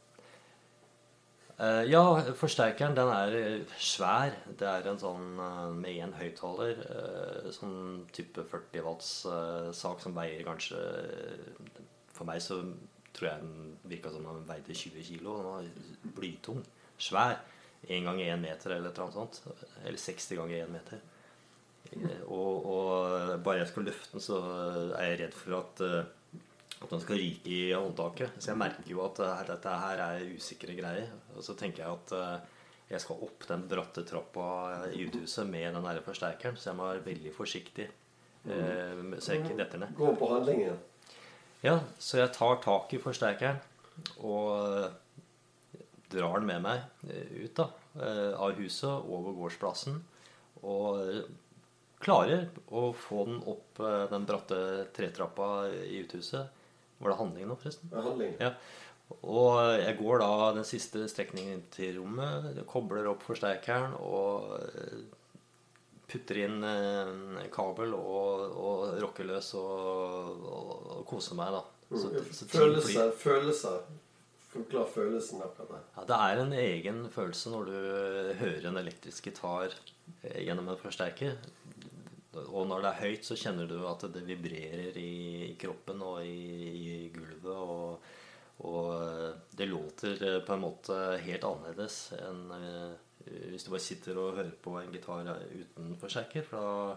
[1.57, 2.03] Eh, ja,
[2.37, 4.35] forsterkeren den er eh, svær.
[4.61, 6.83] Det er en sånn eh, med én høyttaler.
[7.57, 10.83] sånn type 40 watts eh, sak som veier kanskje
[12.13, 12.61] For meg så
[13.17, 15.39] tror jeg den virka som den veide 20 kilo.
[15.41, 16.61] Den var blytung.
[17.01, 17.41] Svær.
[17.89, 19.41] Én gang én meter eller noe sånt.
[19.85, 21.01] Eller 60 ganger én meter.
[22.27, 24.41] Og, og bare jeg skal løfte den, så
[24.99, 25.83] er jeg redd for at
[26.77, 28.37] at den skal ryke i håndtaket.
[28.39, 31.09] Så jeg merker jo at eh, dette her er usikre greier.
[31.35, 34.49] Og så tenker jeg at eh, jeg skal opp den bratte trappa
[34.93, 37.89] i uthuset med den der forsterkeren, så jeg må være veldig forsiktig.
[38.45, 39.97] eh, Så jeg ikke detter ned.
[39.99, 40.77] Gå på handlingen.
[41.65, 43.59] Ja, så jeg tar tak i forsterkeren
[44.21, 44.93] og
[46.13, 47.65] drar den med meg ut da,
[48.37, 49.97] av huset over gårdsplassen.
[50.63, 51.25] Og
[52.05, 53.81] klarer å få den opp
[54.13, 54.59] den bratte
[54.95, 56.53] tretrappa i uthuset.
[56.99, 57.93] Var det handling nå, forresten?
[57.93, 58.35] Ja, handling.
[58.41, 58.53] Ja.
[59.23, 65.05] Og jeg går da den siste strekningen inn til rommet, kobler opp forsterkeren og eh,
[66.11, 71.63] putter inn eh, kabel og, og rocker løs og, og, og koser meg, da.
[71.87, 72.59] Så, så flyr.
[72.59, 73.15] Følelser.
[73.21, 73.87] Følelser.
[74.57, 75.87] Forklar følelsen akkurat der.
[75.99, 77.75] Ja, det er en egen følelse når du
[78.41, 79.69] hører en elektrisk gitar
[80.23, 81.37] eh, gjennom en forsterker.
[82.37, 85.13] Og når det er høyt, så kjenner du at det vibrerer i,
[85.47, 86.86] i kroppen og i,
[87.51, 87.57] i.
[87.57, 88.13] Og,
[88.67, 92.95] og eh, det låter eh, på en måte helt annerledes enn eh,
[93.27, 96.47] hvis du bare sitter og hører på en gitar uten forsterker.
[96.47, 96.97] For da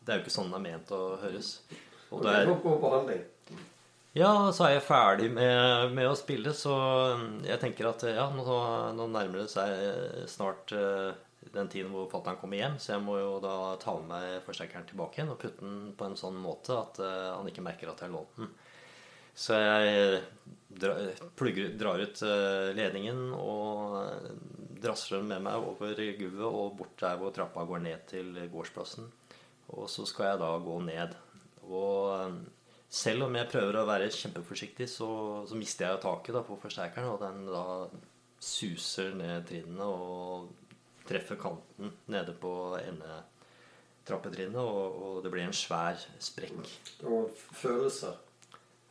[0.00, 1.58] Det er jo ikke sånn det er ment å høres.
[2.10, 3.20] Og det er, Gå gå
[4.14, 6.74] ja, så er jeg ferdig med, med å spille, så
[7.42, 8.44] jeg tenker at ja, nå,
[8.94, 11.10] nå nærmer det seg snart uh,
[11.50, 14.86] den tiden hvor fatter'n kommer hjem, så jeg må jo da ta med meg forsterkeren
[14.86, 18.04] tilbake igjen og putte den på en sånn måte at uh, han ikke merker at
[18.04, 18.54] jeg har lånt den.
[19.34, 20.22] Så jeg
[20.78, 20.94] dra,
[21.36, 24.32] plugger, drar ut eh, ledningen og eh,
[24.84, 29.08] drasser den med meg over gulvet og bort der hvor trappa går ned til gårdsplassen.
[29.74, 31.14] Og så skal jeg da gå ned.
[31.66, 32.40] Og eh,
[32.94, 35.08] selv om jeg prøver å være kjempeforsiktig, så,
[35.48, 37.64] så mister jeg taket da på forsterkeren, og den da
[38.44, 40.52] suser ned trinnene og
[41.08, 46.70] treffer kanten nede på endetrappetrinnet, og, og det blir en svær sprekk.
[47.08, 48.20] Og følelser.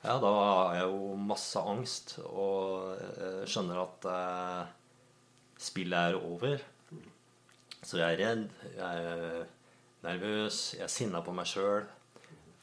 [0.04, 4.72] Ja, da har jeg jo masse angst og eh, skjønner at eh,
[5.64, 6.64] spillet er over.
[7.84, 9.45] Så jeg er redd, jeg er
[10.04, 11.86] nervøs, jeg er sinna på meg sjøl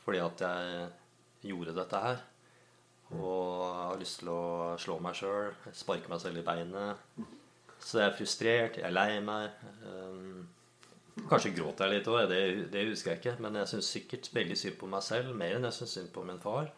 [0.05, 2.23] fordi at jeg gjorde dette her.
[3.17, 7.05] Og har lyst til å slå meg sjøl, sparke meg selv i beinet.
[7.81, 9.63] Så jeg er frustrert, jeg er lei meg.
[9.87, 10.49] Um,
[11.31, 12.41] kanskje gråter jeg litt òg, det,
[12.73, 13.37] det, husker jeg ikke.
[13.45, 16.25] Men jeg syns sikkert veldig synd på meg selv, mer enn jeg syns synd på
[16.27, 16.71] min far.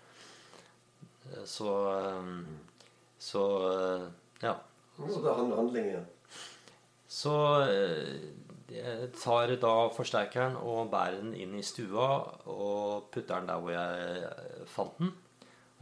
[1.49, 1.73] Så
[2.19, 2.45] um,
[3.19, 3.43] Så
[4.43, 4.57] ja.
[4.97, 6.07] Så det handler handlingen.
[7.09, 7.33] Så
[8.73, 12.09] jeg tar da forsterkeren og bærer den inn i stua
[12.49, 15.13] og putter den der hvor jeg fant den.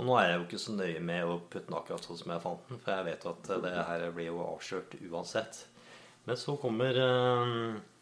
[0.00, 2.32] Og nå er jeg jo ikke så nøye med å putte den akkurat sånn som
[2.32, 5.58] jeg fant den, for jeg vet jo at det her blir jo avslørt uansett.
[6.30, 6.94] Men så kommer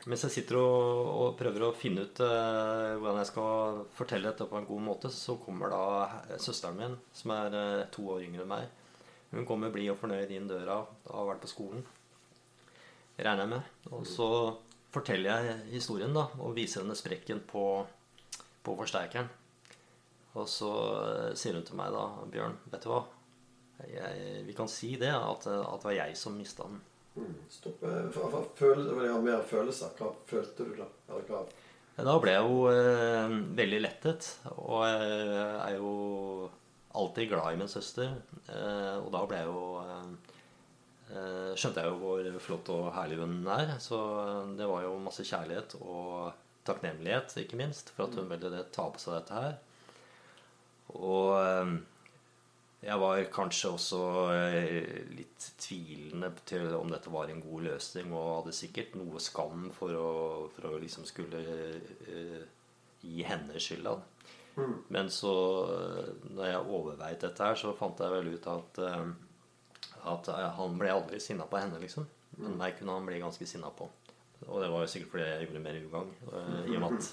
[0.04, 4.46] Mens jeg sitter og, og prøver å finne ut uh, hvordan jeg skal fortelle dette
[4.48, 8.44] på en god måte, så kommer da søsteren min, som er uh, to år yngre
[8.44, 8.68] enn meg.
[9.32, 11.82] Hun kommer blid og fornøyd inn døra og har vært på skolen.
[13.18, 13.72] Regner jeg med.
[13.90, 14.28] Og så
[14.94, 17.64] forteller jeg historien da, og viser henne sprekken på,
[18.64, 19.28] på forsterkeren.
[20.38, 20.70] Og så
[21.00, 23.02] eh, sier hun til meg da, Bjørn, vet du hva?
[23.88, 26.80] Jeg, vi kan si det, at, at, det var jeg som mista den.
[27.16, 27.34] Mm.
[28.58, 29.94] Føle, mer følelser.
[29.98, 30.88] Hva følte du da?
[31.98, 34.28] Da ble jeg jo eh, veldig lettet.
[34.54, 35.92] Og jeg er jo
[36.98, 38.12] alltid glad i min søster.
[38.46, 40.36] Eh, og da ble jeg jo eh,
[41.08, 43.76] Eh, skjønte jeg jo hvor flott og herlig hun er.
[43.80, 43.98] Så
[44.58, 46.32] det var jo masse kjærlighet og
[46.68, 49.56] takknemlighet, ikke minst, for at hun ville ta på seg dette her.
[50.98, 51.72] Og eh,
[52.84, 54.00] jeg var kanskje også
[54.34, 59.68] eh, litt tvilende til om dette var en god løsning, og hadde sikkert noe skam
[59.74, 60.10] for å,
[60.54, 62.42] for å liksom skulle uh,
[63.02, 63.96] gi henne skylda.
[64.58, 64.76] Mm.
[64.94, 65.32] Men så,
[66.30, 69.10] når jeg overveide dette her, så fant jeg vel ut at uh,
[70.06, 72.06] at eh, han ble aldri sinna på henne, liksom.
[72.38, 73.88] Men meg kunne han bli ganske sinna på.
[74.46, 76.12] Og det var jo sikkert fordi jeg gjorde mer ugagn.
[76.30, 77.08] Uh, I og med at,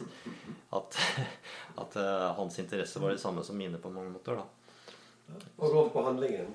[0.78, 1.00] at,
[1.84, 4.38] at, eh, hans interesse var det samme som mine på mange måter.
[4.38, 4.46] da
[5.58, 6.54] Og gå på handlingen.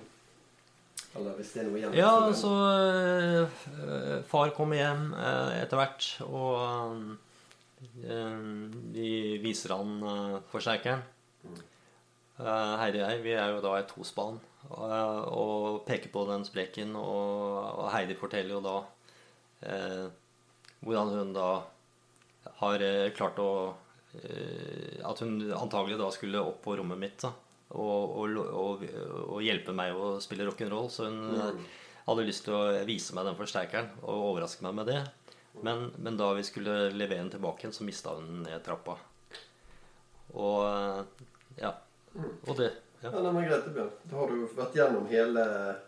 [1.17, 1.97] Eller hvis det er noe igjen?
[1.99, 7.01] Ja, så øh, Far kommer hjem øh, etter hvert, og
[8.05, 8.45] øh,
[8.95, 9.09] de
[9.43, 11.03] viser han forsterkeren.
[12.41, 14.39] Heidi og jeg, vi er jo da i tospann
[14.71, 14.95] og,
[15.29, 16.95] og peker på den sprekken.
[16.97, 18.77] Og, og, Heidi forteller jo da
[19.69, 20.07] eh,
[20.81, 21.51] hvordan hun da
[22.63, 22.85] har
[23.17, 23.51] klart å
[24.17, 27.35] eh, At hun antagelig da skulle opp på rommet mitt da,
[27.71, 28.85] og, og,
[29.31, 30.91] og hjelpe meg å spille rock'n'roll.
[30.91, 31.65] Så hun mm.
[32.09, 35.01] hadde lyst til å vise meg den forsterkeren og overraske meg med det.
[35.63, 38.97] Men, men da vi skulle levere den tilbake igjen, så mista hun ned trappa.
[40.39, 40.63] Og
[41.59, 41.75] ja.
[42.15, 42.31] Mm.
[42.47, 43.11] Og det ja.
[43.13, 43.91] ja nei, men greit, Bjørn.
[44.11, 45.45] Da har du vært gjennom hele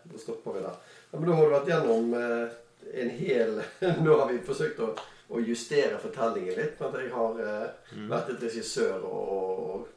[0.09, 0.77] Da stopper vi der.
[1.11, 2.55] Ja, men da har du vært gjennom eh,
[3.03, 3.59] en hel
[4.05, 4.89] Nå har vi forsøkt å,
[5.29, 6.79] å justere fortellingen litt.
[6.81, 8.07] Men jeg har eh, mm.
[8.11, 9.91] vært et regissør og, og eh,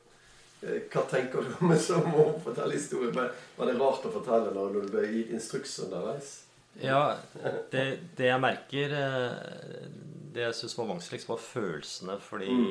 [0.60, 3.12] Hva tenker du om som å fortelle historie?
[3.12, 6.32] Var det rart å fortelle når du gitt instruks underveis?
[6.80, 7.16] Ja,
[7.72, 7.84] det,
[8.16, 9.86] det, jeg merker eh,
[10.34, 12.18] Det jeg syns var vanskeligst, var følelsene.
[12.20, 12.66] Fordi mm.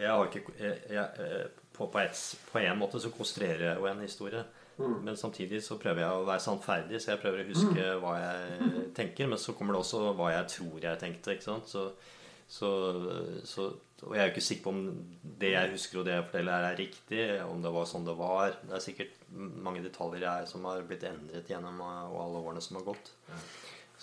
[0.00, 3.90] jeg har ikke jeg, jeg, på, på, et, på, en måte så konstruerer jeg jo
[3.90, 4.44] en historie.
[4.78, 4.96] Mm.
[5.06, 8.02] Men samtidig så prøver jeg å være sannferdig, så jeg prøver å huske mm.
[8.02, 9.30] hva jeg tenker.
[9.30, 11.36] Men så kommer det også hva jeg tror jeg tenkte.
[11.36, 11.70] ikke sant?
[11.70, 11.88] Så,
[12.50, 12.70] så,
[13.46, 13.70] så,
[14.04, 14.80] og jeg er jo ikke sikker på om
[15.40, 17.20] det jeg husker og det jeg forteller, er riktig.
[17.44, 18.56] Om det var sånn det var.
[18.62, 22.88] Det er sikkert mange detaljer jeg som har blitt endret gjennom alle årene som har
[22.90, 23.12] gått.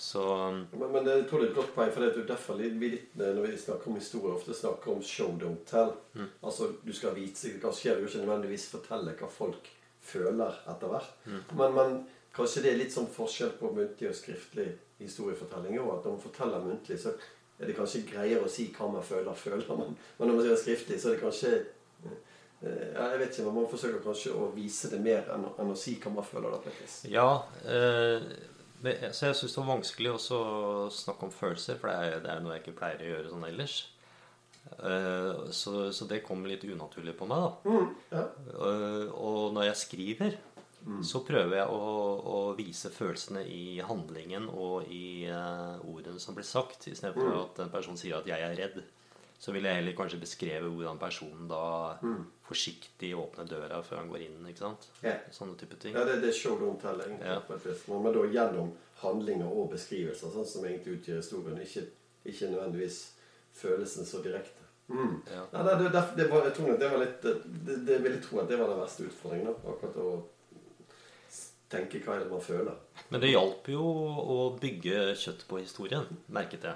[0.01, 0.23] Så,
[0.71, 3.11] men, men jeg tror det er et godt poeng, for det er derfor vi litt,
[3.19, 5.93] når vi snakker om historie, ofte snakker om 'show, don't tell'.
[6.13, 6.29] Mm.
[6.41, 9.69] Altså, Du skal vite hva skjer, du ikke nødvendigvis fortelle hva folk
[10.01, 11.13] føler etter hvert.
[11.25, 11.43] Mm.
[11.57, 11.99] Men, men,
[12.33, 14.69] kanskje det er litt sånn forskjell på muntlig og skriftlig
[15.01, 15.97] historiefortelling òg.
[15.97, 17.13] At når man forteller muntlig, så
[17.61, 19.95] er det kanskje greiere å si hva man føler, føler man.
[20.17, 21.53] Men når man sier skriftlig, så er det kanskje
[22.61, 25.77] ja, jeg vet ikke, men Man forsøker kanskje å vise det mer enn, enn å
[25.77, 26.53] si hva man føler.
[26.53, 26.73] da,
[27.09, 27.29] Ja,
[27.65, 28.27] eh,
[29.13, 32.29] så jeg syns det var vanskelig også å snakke om følelser, for det er, det
[32.33, 33.79] er noe jeg ikke pleier å gjøre sånn ellers.
[34.77, 37.73] Uh, så, så, det kommer litt unaturlig på meg, da.
[37.73, 38.25] Mm, ja.
[38.61, 40.37] uh, og når jeg skriver,
[40.85, 41.03] mm.
[41.05, 41.91] så prøver jeg å,
[42.33, 47.37] å, vise følelsene i handlingen og i uh, ordene som blir sagt, istedenfor mm.
[47.43, 48.83] at en person sier at 'jeg er redd'
[49.41, 52.19] så vil jeg heller kanskje beskreve hvordan personen da mm.
[52.45, 54.35] forsiktig åpner døra før han går inn.
[54.51, 54.83] ikke sant?
[55.01, 55.23] Yeah.
[55.33, 55.95] Sånne type ting.
[55.97, 57.25] Ja, det, det er show don't tell, egentlig.
[57.25, 57.95] Yeah.
[58.05, 58.69] Men da gjennom
[59.01, 61.57] handlinger og beskrivelser, sånn som egentlig utgjør historien.
[61.65, 61.87] Ikke,
[62.21, 62.99] ikke nødvendigvis
[63.63, 64.67] følelsen så direkte.
[64.91, 65.17] Mm.
[65.33, 65.47] Ja.
[65.55, 68.41] Nei, det, det, det, var, jeg tror det var litt det, det vil jeg tro
[68.43, 69.57] at det var den verste utfordringen.
[69.73, 70.11] akkurat å
[71.71, 72.77] tenke hva er det man føler.
[73.09, 73.81] Men det hjalp jo
[74.35, 76.75] å bygge kjøtt på historien, merket jeg.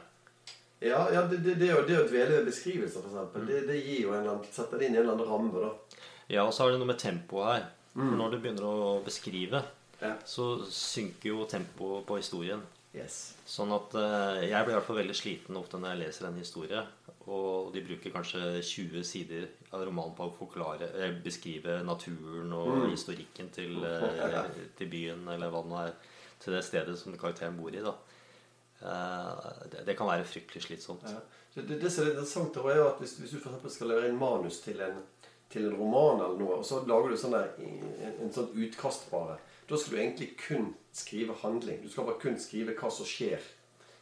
[0.86, 3.80] Ja, ja det, det, det, å, det å dvele ved beskrivelser, for eksempel, det, det
[3.80, 5.64] gir jo en eller annen, setter det inn i en eller annen ramme.
[5.64, 6.02] da.
[6.32, 7.68] Ja, og så er det noe med tempoet her.
[7.96, 9.62] For når du begynner å beskrive,
[10.02, 10.16] Ja.
[10.28, 12.60] så synker jo tempoet på historien.
[12.96, 13.36] Yes.
[13.48, 16.38] Sånn at eh, jeg blir i hvert fall veldig sliten ofte når jeg leser en
[16.40, 16.84] historie.
[17.26, 22.90] Og de bruker kanskje 20 sider av romanen på å forklare, eh, beskrive naturen og
[22.92, 25.94] historikken til, eh, til byen, eller hva det nå er,
[26.40, 27.82] til det stedet som karakteren bor i.
[27.82, 27.96] da.
[28.82, 31.04] Eh, det, det kan være fryktelig slitsomt.
[31.10, 31.22] Ja.
[31.56, 34.20] Det, det, det som er interessant, er at hvis, hvis du for skal levere inn
[34.20, 35.02] manus til en,
[35.50, 39.10] til en roman, eller noe, og så lager du sånn der, en, en sånn utkast
[39.10, 41.82] bare, da skal du egentlig kun skrive handling.
[41.82, 43.42] Du skal bare kun skrive hva som skjer.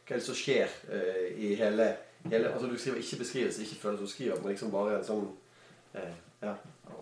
[0.04, 1.86] Hva er det som skjer uh, i hele,
[2.30, 5.26] hele Altså Du skriver ikke beskrivelse, ikke følelse, du skriver men liksom bare en sånn
[5.94, 6.54] eh, ja,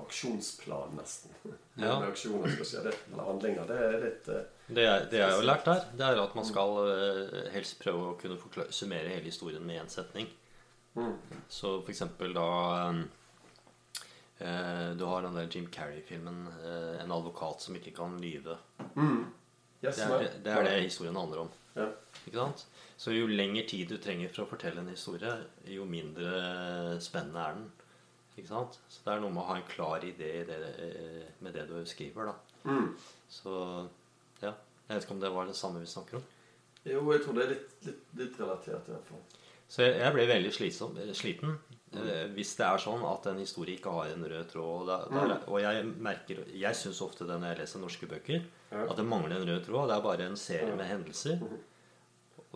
[0.06, 1.30] aksjonsplan, nesten.
[1.80, 1.94] Ja.
[2.00, 3.64] Med aksjoner skal skje, det, eller handlinger.
[3.66, 6.44] Det er litt eh, Det, jeg- det jeg har lært der, det er at man
[6.44, 10.28] skal eh, helst prøve å kunne forklare, summere hele historien med én setning.
[10.94, 11.14] mm.
[11.48, 12.48] Så for eksempel da
[14.40, 18.56] eh, Du har den der Jim Carrey-filmen eh, 'En advokat som ikke kan lyve'.
[19.84, 21.50] yes, Det er det, det er det historien handler om.
[21.76, 21.86] Ja.
[22.26, 22.66] Ikke sant?
[23.02, 25.32] Så jo lengre tid du trenger for å fortelle en historie,
[25.66, 27.64] jo mindre spennende er den.
[28.36, 28.78] Ikke sant?
[28.88, 31.74] Så det er noe med å ha en klar idé det, eh, med det du
[31.88, 32.30] skriver.
[32.30, 32.70] da.
[32.70, 32.92] Mm.
[33.28, 33.56] Så
[34.40, 34.52] ja.
[34.86, 36.24] Jeg vet ikke om det var det samme vi snakker om.
[36.84, 39.24] Jo, jeg tror det er litt, litt, litt relatert i hvert fall.
[39.72, 42.32] Så jeg, jeg ble veldig slitsom, eh, sliten mm.
[42.36, 44.70] hvis det er sånn at en historie ikke har en rød tråd.
[44.82, 48.06] Og, da- da er og jeg merker Jeg syns ofte det når jeg leser norske
[48.14, 48.86] bøker, Ja.
[48.86, 49.88] at det mangler en rød tråd.
[49.90, 51.42] Det er bare en serie med hendelser.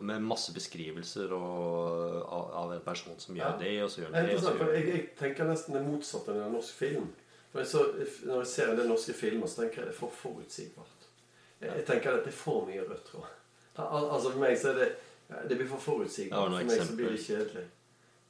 [0.00, 3.56] Med masse beskrivelser og, av, av en person som gjør Ja.
[3.62, 4.92] det, og så gjør Det han det, så gjør jeg, det.
[4.94, 7.06] jeg tenker nesten det motsatte enn en norsk film.
[7.56, 7.80] Jeg så,
[8.28, 11.06] når jeg ser en del norske filmer, så tenker jeg det er for forutsigbart.
[11.60, 13.30] Jeg, jeg tenker at det er for mye rødt tråd.
[13.80, 14.90] Al altså For meg så er det
[15.48, 16.52] Det blir for forutsigbart.
[16.52, 17.64] Ja, for meg så blir det kjedelig.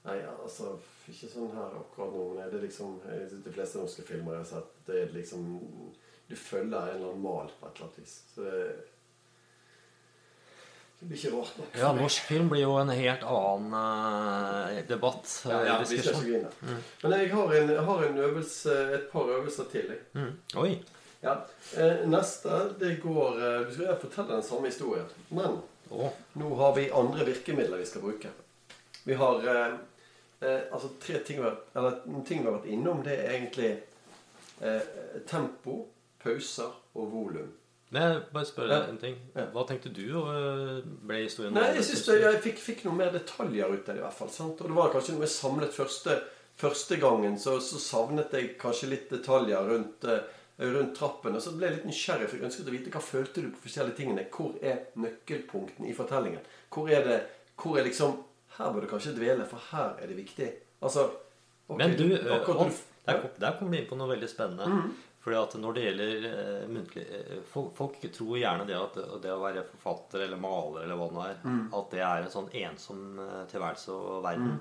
[0.06, 0.76] Nei, altså
[1.10, 2.24] Ikke sånn her akkurat nå.
[2.36, 3.00] men Det er liksom
[3.44, 5.44] De fleste norske filmer jeg har sett, det er liksom
[6.30, 8.14] Du følger en eller annen mal på et eller annet vis.
[8.34, 8.62] Så det,
[10.98, 11.74] det blir ikke rart nok.
[11.76, 15.32] Ja, norsk film blir jo en helt annen eh, debatt.
[15.44, 16.78] Ja, eh, ja, vi skal ikke gå inn der.
[17.02, 19.90] Men jeg har, en, jeg har en øvelse, et par øvelser til.
[19.92, 20.00] jeg.
[20.16, 20.30] Mm.
[20.62, 20.70] Oi.
[21.20, 21.36] Ja.
[21.76, 25.12] Eh, neste, det går Du skal fortelle den samme historien.
[25.28, 26.08] Men oh.
[26.32, 28.32] nå har vi andre virkemidler vi skal bruke.
[29.04, 29.44] Vi har
[30.40, 33.04] eh, altså tre ting vi eller ting vi har vært innom.
[33.04, 33.70] Det er egentlig
[34.60, 34.82] eh,
[35.28, 35.84] tempo,
[36.24, 37.52] pauser og volum.
[37.94, 38.78] Men jeg bare spør Ja.
[38.90, 39.16] en ting.
[39.52, 41.54] Hva tenkte du eh, ble historien?
[41.54, 44.16] Nei, jeg synes det, jeg fikk, fikk noe mer detaljer ut av det i hvert
[44.16, 44.30] fall.
[44.34, 44.60] Sant?
[44.60, 46.16] Og det var kanskje noe jeg samlet første,
[46.58, 50.24] første gangen, så, så savnet jeg kanskje litt detaljer rundt, eh,
[50.66, 51.36] rundt trappen.
[51.38, 53.62] Og så ble jeg litt nysgjerrig, for jeg ønsket å vite hva følte du på
[53.68, 54.26] forskjellige tingene.
[54.34, 56.42] Hvor er nøkkelpunktene i fortellingen?
[56.74, 57.20] Hvor er det,
[57.62, 58.18] hvor er liksom,
[58.58, 60.50] her bør du kanskje dvele, for her er det viktig.
[60.82, 61.06] Altså,
[61.68, 64.28] okay, Men du, eh, akkurat Odd, der, kom, der kom du inn på noe veldig
[64.34, 64.66] spennende.
[64.66, 64.96] Mhm.
[65.26, 69.32] Fordi at når det gjelder eh, muntlig eh, folk, folk tror gjerne det at det
[69.34, 71.64] å være forfatter eller maler eller hva det nå er, mm.
[71.74, 74.60] at det er en sånn ensom eh, tilværelse og verden.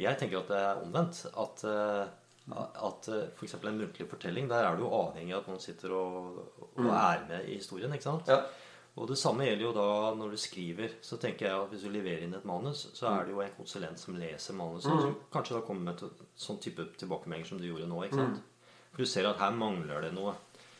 [0.00, 1.20] Jeg tenker at det er omvendt.
[1.44, 2.56] At, eh,
[2.88, 3.58] at f.eks.
[3.58, 7.28] en muntlig fortelling, der er du jo avhengig av at noen sitter og, og er
[7.28, 7.92] med i historien.
[7.92, 8.32] ikke sant?
[8.32, 8.40] Ja.
[8.96, 10.94] Og det samme gjelder jo da når du skriver.
[11.04, 13.58] Så tenker jeg at Hvis du leverer inn et manus, så er det jo en
[13.60, 17.68] konsulent som leser manuset, som kanskje da kommer med et sånn type tilbakemeldinger som du
[17.68, 18.06] gjorde nå.
[18.08, 18.46] ikke sant?
[18.98, 20.34] Du ser at her mangler det noe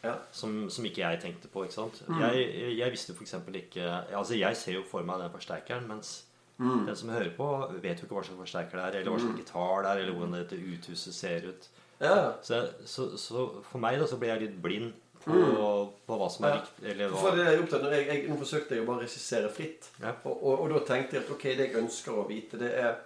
[0.05, 0.13] Ja.
[0.33, 1.65] som, som ikke jeg tenkte på.
[1.67, 2.03] ikke sant?
[2.21, 3.35] Jeg, jeg visste f.eks.
[3.63, 6.25] ikke Altså, jeg ser jo for meg den forsterkeren, mens
[6.59, 7.49] den som hører på,
[7.83, 10.17] vet jo ikke hva slags forsterker det er, eller hva slags gitar det er, eller
[10.17, 11.69] hvordan dette uthuset ser ut.
[12.01, 12.17] Ja.
[12.43, 14.93] Så, så, så for meg da så ble jeg litt blind
[15.25, 15.35] på,
[16.07, 16.75] på hva som er riktig.
[16.83, 16.91] viktig.
[16.95, 19.91] Eller For det jeg opptatt, jeg, jeg, Nå forsøkte jeg å bare regissere fritt.
[20.03, 20.15] Ja.
[20.25, 22.97] Og, og, og da tenkte jeg at ok, det jeg ønsker å vite, det er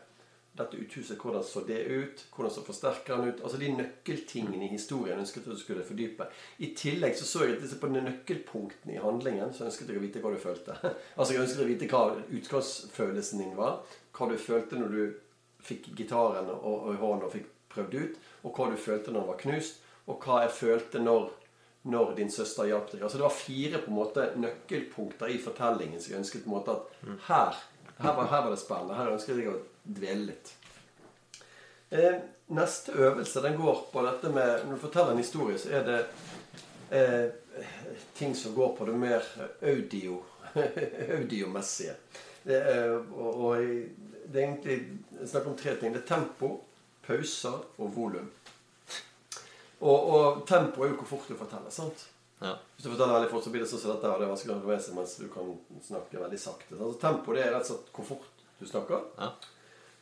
[0.57, 1.19] dette uthuset.
[1.19, 2.25] Hvordan så det ut?
[2.35, 3.41] Hvordan så forsterker han ut?
[3.41, 6.29] Altså de nøkkeltingene i historien ønsket jeg du skulle fordype.
[6.59, 10.05] I tillegg så så jeg at på de nøkkelpunktene i handlingen så ønsket jeg å
[10.05, 10.77] vite hva du følte.
[11.17, 12.03] altså jeg ønsket å vite hva
[12.39, 13.81] utgangsfølelsen din var.
[14.13, 15.05] Hva du følte når du
[15.63, 18.19] fikk gitaren og, og hånden og fikk prøvd ut.
[18.43, 19.81] Og hva du følte når den var knust.
[20.11, 21.31] Og hva jeg følte når
[21.83, 23.03] når din søster hjalp deg.
[23.03, 26.55] Altså Det var fire på en måte nøkkelpunkter i fortellingen som jeg ønsket på en
[26.55, 27.59] måte at her,
[27.99, 28.99] her, var, her var det spennende.
[28.99, 30.53] Her ønsket jeg å dvele litt.
[31.93, 32.19] Eh,
[32.57, 35.99] neste øvelse den går på dette med Når du forteller en historie, så er det
[36.91, 37.65] eh,
[38.17, 39.27] ting som går på det mer
[39.63, 40.23] audio,
[41.19, 41.97] audiomessige.
[42.43, 43.57] Det er, og, og
[44.33, 45.93] det er egentlig snakk om tre ting.
[45.95, 46.55] Det er tempo,
[47.07, 48.31] pauser og volum.
[49.83, 51.71] Og, og tempo er jo hvor fort du forteller.
[51.71, 52.07] sant?
[52.43, 52.57] Ja.
[52.75, 54.99] Hvis du forteller veldig fort, så blir det sånn at det er vanskelig å seg
[54.99, 55.51] mens du kan
[55.87, 56.77] snakke veldig sakte.
[56.79, 59.05] Altså, tempoet er rett og slett hvor fort du snakker.
[59.19, 59.33] Ja.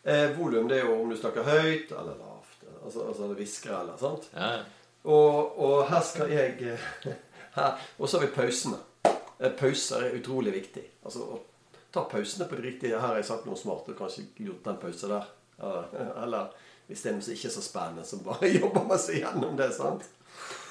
[0.03, 2.62] Eh, volum er jo om du snakker høyt eller lavt.
[2.80, 4.30] Altså, altså hvisker eller sant.
[4.34, 4.62] Ja, ja.
[5.05, 6.76] Og, og her skal jeg
[7.59, 7.84] her.
[7.99, 8.80] Og så har vi pausene.
[9.41, 10.84] Eh, Pauser er utrolig viktig.
[11.05, 11.38] Altså å
[11.93, 13.01] ta pausene på det riktige.
[13.01, 13.88] Her har jeg sagt noe smart.
[13.88, 15.28] og kanskje gjort den pausen der.
[16.24, 16.53] Eller,
[16.88, 19.57] hvis det er noe som ikke er så spennende, så bare jobber man seg gjennom
[19.61, 19.70] det.
[19.76, 20.09] sant?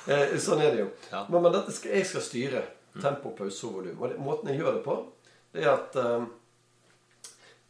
[0.08, 0.90] Eh, sånn er det jo.
[1.12, 1.26] Ja.
[1.30, 2.66] Men, men skal, jeg skal styre
[3.00, 3.98] tempo, pause og volum.
[4.00, 5.00] Og det, måten jeg gjør det på,
[5.54, 6.28] det er at eh,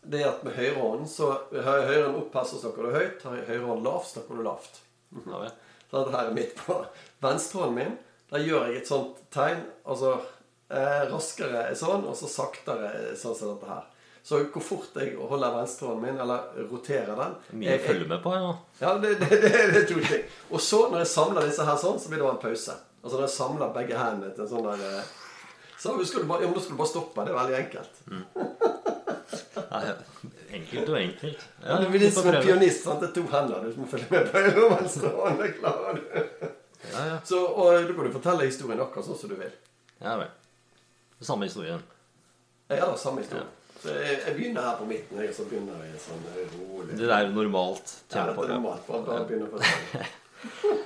[0.10, 3.26] det er at med høyrehånden så har jeg høyrehånden opp her, så snakker du høyt.
[3.26, 4.82] Har jeg høyrehånden lavt, snakker du lavt.
[5.26, 5.52] Ja, vel.
[5.90, 6.76] Så dette her er midt på
[7.24, 7.94] venstrehånden min.
[8.30, 9.64] Der gjør jeg et sånt tegn.
[9.90, 10.12] Altså
[10.70, 13.88] eh, raskere er sånn, og så saktere er sånn som dette her.
[14.30, 17.32] Så hvor fort jeg holder venstrehånden min, eller roterer den
[17.64, 18.50] Mye å følge med på, ja.
[18.84, 20.28] Ja, det, det, det, det er to ting.
[20.54, 22.76] Og så, når jeg samler disse her sånn, så blir det bare en pause.
[23.00, 25.10] Altså når jeg samler begge hendene til en sånn der eh,
[25.80, 27.26] Så skal du bare, ja, da skal du bare stoppe.
[27.26, 28.00] Det er veldig enkelt.
[29.70, 29.84] Mm.
[29.86, 29.94] ja.
[30.58, 31.42] Enkelt og enkelt.
[31.62, 32.86] Ja, du blir litt som en pionist, pianist.
[32.86, 33.04] sant?
[33.04, 33.68] Det er to hender.
[33.70, 35.42] Du må følge med på og venstre hånd.
[35.44, 36.48] Det klarer du.
[36.90, 37.20] Ja, ja.
[37.30, 39.54] Så, og da kan du fortelle historien akkurat sånn som du vil.
[40.02, 40.32] ja vel.
[41.22, 41.84] Samme historien.
[42.72, 43.46] Ja, da, samme historie.
[43.80, 46.24] Så jeg, jeg begynner her på midten, jeg, så begynner jeg sånn
[46.58, 46.96] rolig.
[47.00, 48.44] Det der er normalt tempo.
[48.44, 48.90] er Ja, normalt.
[48.90, 50.80] Bare, begynner å fortelle.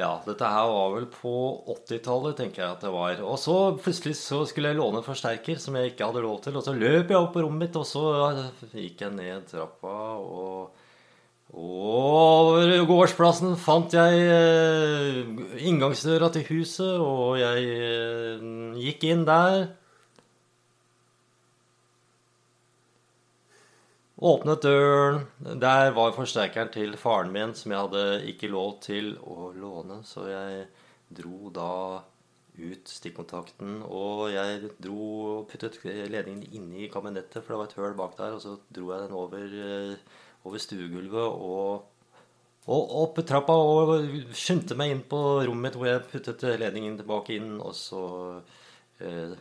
[0.00, 1.34] ja, dette her var vel på
[1.76, 3.20] 80-tallet, tenker jeg at det var.
[3.20, 6.56] Og så plutselig så skulle jeg låne en forsterker som jeg ikke hadde lov til.
[6.56, 8.04] Og så løp jeg opp på rommet mitt, og så
[8.72, 10.84] gikk jeg ned trappa og
[11.48, 15.20] over gårdsplassen fant jeg eh,
[15.64, 18.42] inngangsdøra til huset, og jeg eh,
[18.84, 19.70] gikk inn der.
[24.18, 25.26] Åpnet døren.
[25.62, 30.00] Der var forsterkeren til faren min, som jeg hadde ikke lov til å låne.
[30.02, 30.64] Så jeg
[31.14, 31.68] dro da
[32.58, 37.94] ut stikkontakten, og jeg dro og puttet ledningen inni kabinettet, for det var et høl
[38.00, 41.84] bak der, og så dro jeg den over, eh, over stuegulvet og,
[42.66, 43.94] og opp trappa og
[44.34, 48.02] skyndte meg inn på rommet mitt, hvor jeg puttet ledningen tilbake inn, og så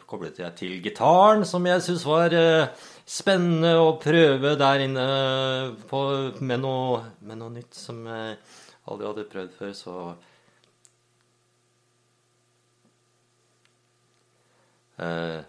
[0.06, 2.68] koblet jeg til gitaren, som jeg syntes var eh,
[3.10, 5.06] spennende å prøve der inne
[5.90, 6.02] på,
[6.46, 8.36] med, noe, med noe nytt som jeg
[8.88, 9.74] aldri hadde prøvd før.
[9.80, 9.96] Så
[15.02, 15.42] eh,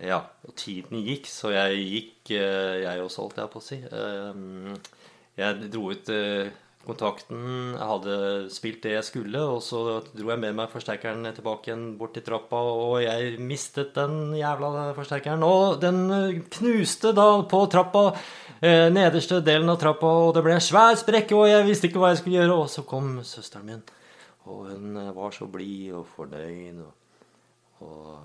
[0.00, 3.80] Ja, og tiden gikk, så jeg gikk, eh, jeg også, holdt jeg på å si.
[3.84, 4.98] Eh,
[5.36, 6.48] jeg dro ut eh,
[6.86, 8.16] kontakten, jeg hadde
[8.52, 12.24] spilt det jeg skulle, og så dro jeg med meg forsterkeren tilbake igjen bort til
[12.26, 15.44] trappa, og jeg mistet den jævla forsterkeren.
[15.44, 18.06] Og den eh, knuste da på trappa,
[18.60, 22.02] eh, nederste delen av trappa, og det ble en svær sprekke, og jeg visste ikke
[22.02, 22.62] hva jeg skulle gjøre.
[22.64, 23.84] Og så kom søsteren min,
[24.48, 26.80] og hun eh, var så blid og fornøyd.
[26.86, 26.96] og
[27.80, 28.18] og,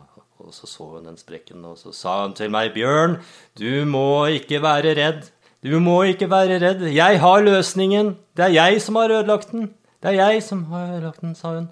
[0.44, 3.18] og så så hun den sprekken, og så sa hun til meg, Bjørn,
[3.56, 5.30] du må ikke være redd.
[5.66, 6.82] Du må ikke være redd.
[6.94, 8.18] Jeg har løsningen.
[8.38, 9.74] Det er jeg som har ødelagt den.
[10.04, 11.70] Det er jeg som har ødelagt den, sa hun.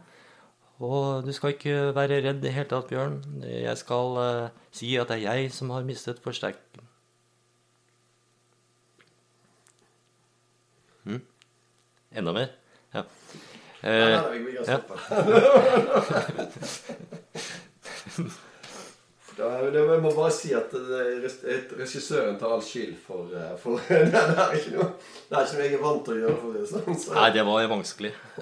[0.79, 3.23] Og du skal ikke være redd i det hele tatt, Bjørn.
[3.45, 6.87] Jeg skal uh, si at det er jeg som har mistet forsterkeren.
[11.03, 11.21] Hm?
[12.17, 12.47] Enda mer?
[12.95, 12.99] Ja.
[12.99, 14.77] Uh, ja, nei, nei, vi kan ja.
[14.81, 14.95] stoppe.
[19.37, 23.55] Da, det, jeg må bare si at det- det- regissøren tar all skyld for, eh,
[23.57, 24.89] for det, det er ikke noe
[25.29, 26.37] Det er ikke noe jeg er vant til å gjøre.
[26.41, 26.99] for det sånn.
[27.03, 28.13] Så, Nei, det var vanskelig.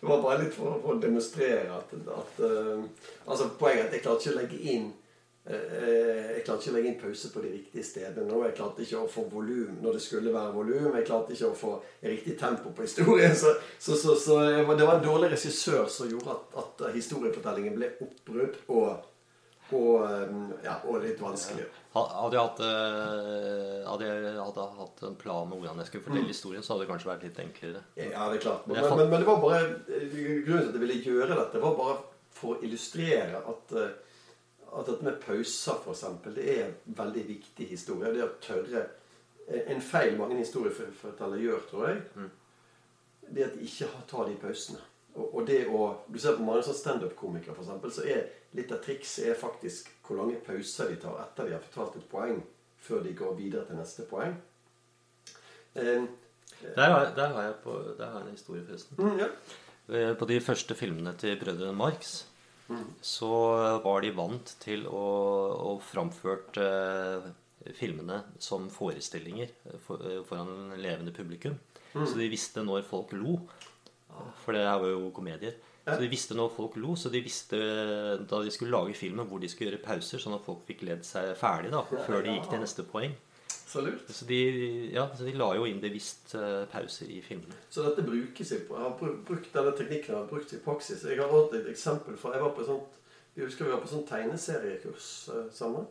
[0.00, 2.82] det var bare litt for, for å demonstrere at, at uh,
[3.26, 5.03] Altså Poenget er at jeg klarte ikke å legge inn eh,
[5.44, 8.24] Jeg klarte ikke å legge inn pause på de riktige stedene.
[8.30, 8.38] nå.
[8.46, 10.94] Jeg klarte ikke å få volum når det skulle være volum.
[10.96, 11.72] Jeg klarte ikke å få
[12.02, 13.34] riktig tempo på historien.
[13.36, 17.76] Så, så, så, så var- det var en dårlig regissør som gjorde at, at historiefortellingen
[17.76, 19.04] ble oppbrudd og,
[19.74, 20.32] og, eh,
[20.64, 21.66] ja, og litt vanskelig.
[21.94, 26.32] Hadde jeg hatt, eh, hadde jeg hadde hatt en plan om hvordan jeg skulle fortelle
[26.32, 27.84] historien, så hadde det kanskje vært litt enklere.
[28.00, 28.64] Ja, det er klart.
[28.66, 29.60] Men, men, men, men det var bare
[30.08, 32.00] grunnen til at jeg ville gjøre dette, var bare
[32.34, 33.92] for å illustrere at, eh,
[34.80, 38.12] at dette med pauser, eksempel, det er en veldig viktig historie.
[38.14, 38.86] Det å tørre
[39.68, 41.98] En feil mange historiefortellere gjør, tror jeg,
[43.28, 44.78] det er at de ikke ta tar de pausene.
[45.14, 48.24] Og, og det å Du ser på mange sånne standup-komikere, eksempel, så er
[48.56, 52.08] litt av trikset er faktisk hvor lange pauser de tar etter de har fortalt et
[52.08, 52.40] poeng,
[52.80, 54.34] før de går videre til neste poeng.
[55.74, 56.06] Eh,
[56.74, 58.96] Der har, der har jeg på, der har jeg en historie, forresten.
[58.96, 59.28] mm, ja.
[59.88, 62.24] Eh, På de første filmene til brødrene Marx
[63.04, 63.30] så
[63.84, 65.04] var de vant til å,
[65.68, 67.26] å framført eh,
[67.76, 69.52] filmene som forestillinger
[69.84, 71.58] for, eh, foran levende publikum.
[71.94, 73.38] Så de visste når folk lo,
[74.44, 75.56] For det her var jo komedier.
[75.84, 77.58] Så de visste når folk lo, så de visste
[78.30, 81.02] da de skulle lage filmen, hvor de skulle gjøre pauser, sånn at folk fikk ledd
[81.04, 83.16] seg ferdig da, før de gikk til neste poeng.
[83.74, 84.06] Så lurt.
[84.14, 84.36] Så de,
[84.94, 87.56] ja, så de la jo inn bevisst eh, pauser i filmene.
[87.74, 91.02] Så dette brukes i Jeg har brukt denne teknikken har jeg brukt i praksis.
[91.10, 93.00] Jeg har hatt et eksempel fra Jeg var på et sånt
[93.34, 95.86] Vi husker vi var på sånn tegneseriekurs eh, sammen.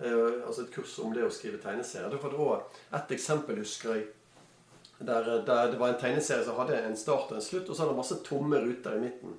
[0.00, 2.08] Eh, altså et kurs om det å skrive tegneserier.
[2.10, 4.06] Det var da et eksempel, husker jeg,
[5.04, 7.82] der, der det var en tegneserie som hadde en start og en slutt, og så
[7.84, 9.36] hadde det masse tomme ruter i midten.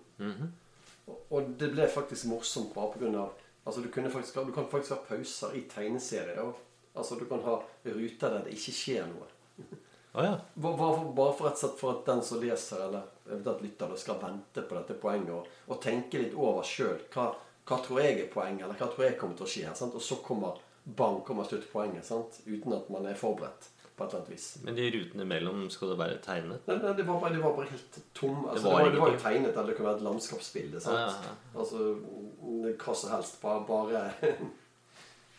[1.07, 3.33] Og- Og det ble faktisk morsomt bare av
[3.67, 6.39] Altså du, kunne faktisk, du kan faktisk ha pauser i tegneserier.
[6.43, 6.53] Og,
[6.95, 9.31] altså du kan ha ruter der det ikke skjer noe.
[10.15, 10.35] Ah, ja.
[10.53, 10.77] Bare
[11.15, 14.21] bare for, rett og slett for at den som leser, eller eventuelt lytter, da, skal
[14.21, 17.01] vente på dette poenget og, og tenke litt over sjøl.
[17.11, 17.33] Hva,
[17.67, 19.73] hva tror jeg er poenget, eller hva tror jeg kommer til å skje?
[19.75, 19.97] Sant?
[19.97, 22.07] Og så kommer bang, kommer sluttpoenget.
[22.07, 22.39] Sant?
[22.47, 24.47] Uten at man er forberedt på et eller annet vis.
[24.63, 26.63] Men de rutene imellom skal det være tegnet?
[26.67, 28.41] Nei, nei, det, var bare, det var bare helt tom.
[28.45, 30.83] Altså, det, var det, var, jo tegnet, eller det kunne være et landskapsbilde.
[30.83, 30.99] Sant?
[30.99, 31.91] Ja, ja, Altså
[32.85, 33.39] hva som helst.
[33.43, 34.07] Bare, bare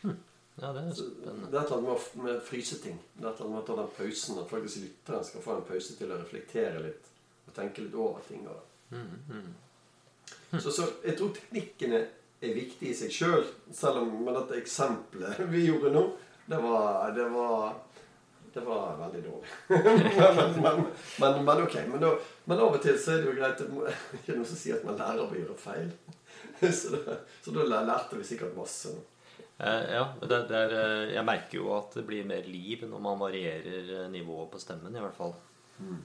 [0.57, 1.51] Ja, det er spennende.
[1.51, 2.97] Det er et eller annet med å fryse ting.
[3.13, 4.39] Det er et eller annet med å ta den pausen.
[4.41, 7.11] At faktisk lytteren skal få en pause til å reflektere litt
[7.47, 8.47] og tenke litt over ting.
[8.49, 8.97] Og...
[10.63, 12.05] Så, så jeg tror teknikken er,
[12.41, 16.03] er viktig i seg sjøl, selv, selv om med dette eksempelet vi gjorde nå,
[16.49, 17.75] det var, det var
[18.55, 19.51] det var veldig dårlig.
[19.69, 20.85] men, men,
[21.21, 21.75] men, men ok.
[21.91, 22.13] Men, da,
[22.49, 24.79] men av og til så er det jo greit Det er ikke noe som sier
[24.79, 25.91] at man lærer av å gjøre feil.
[26.63, 28.95] Så da, så da lærte vi sikkert masse.
[28.95, 29.16] Eh,
[29.59, 33.21] ja, det, det er, eh, jeg merker jo at det blir mer liv når man
[33.21, 35.37] varierer eh, nivået på stemmen, i hvert fall.
[35.77, 35.99] Mm.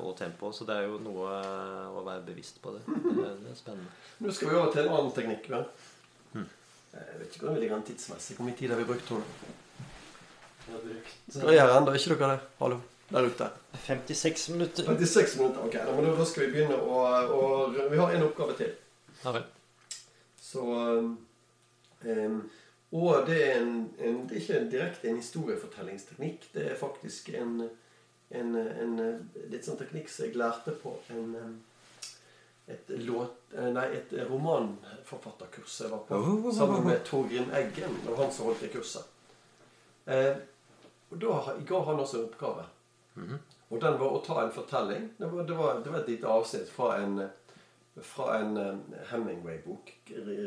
[0.00, 0.48] og tempo.
[0.56, 2.80] Så det er jo noe eh, å være bevisst på det.
[3.18, 3.90] Det, det er spennende.
[4.24, 5.50] Nå skal vi over til en annen teknikk.
[6.32, 6.46] Mm.
[6.92, 8.36] Jeg vet ikke hvordan vi ligger an tidsmessig.
[8.38, 9.04] Hvor mye tid har vi brukt?
[9.08, 9.60] Tror du?
[11.34, 12.48] Dere er her ennå, ikke dere det?
[12.60, 12.78] Hallo,
[13.10, 13.50] der ute.
[13.84, 14.88] 56 minutter.
[14.88, 15.60] 56 minutter.
[15.66, 17.04] Ok, da, men da, da skal vi begynne å,
[17.36, 17.42] å
[17.76, 18.72] Vi har en oppgave til.
[19.22, 19.44] Ja vel.
[20.40, 21.14] Så um,
[22.04, 22.42] um,
[22.92, 26.50] Og det er, en, en, det er ikke direkte en historiefortellingsteknikk.
[26.52, 27.62] Det er faktisk en,
[28.30, 28.98] en, en,
[29.48, 31.32] litt sånn teknikk som jeg lærte på en
[32.66, 37.96] et, låt, eh, nei, et romanforfatterkurs jeg var på sammen med Torgrim Eggen.
[38.04, 39.08] Det var han som holdt det kurset.
[40.04, 40.36] Eh,
[41.10, 42.68] og da ga han også en oppgave.
[43.72, 45.10] Og den var å ta en fortelling.
[45.18, 47.20] Det var, det var, det var et lite avsnitt fra en,
[48.04, 49.92] fra en Hemingway-bok.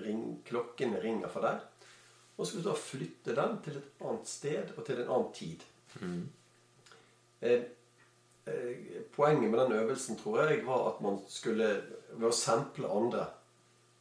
[0.06, 1.62] Ring, 'Klokkene ringer for deg'.
[2.38, 5.64] Og skulle da flytte den til et annet sted og til en annen tid.
[7.42, 7.62] Eh,
[8.48, 11.82] eh, poenget med den øvelsen tror jeg var at man skulle
[12.16, 13.26] Ved å sample andre,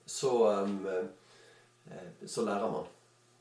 [0.06, 0.30] så,
[0.62, 2.84] um, eh, så lærer man.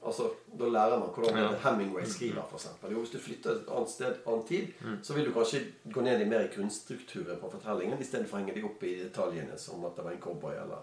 [0.05, 0.29] Altså,
[0.59, 1.57] Da lærer man hvordan Ja.
[1.69, 2.67] Hemingway skriver, f.eks.
[2.81, 4.67] Hvis du flytter et annet sted, annen tid,
[5.03, 5.61] så vil du kanskje
[5.93, 9.85] gå ned i mer grunnstrukturen på fortellingen istedenfor å henge deg opp i detaljene, som
[9.85, 10.81] at det var en cowboy eller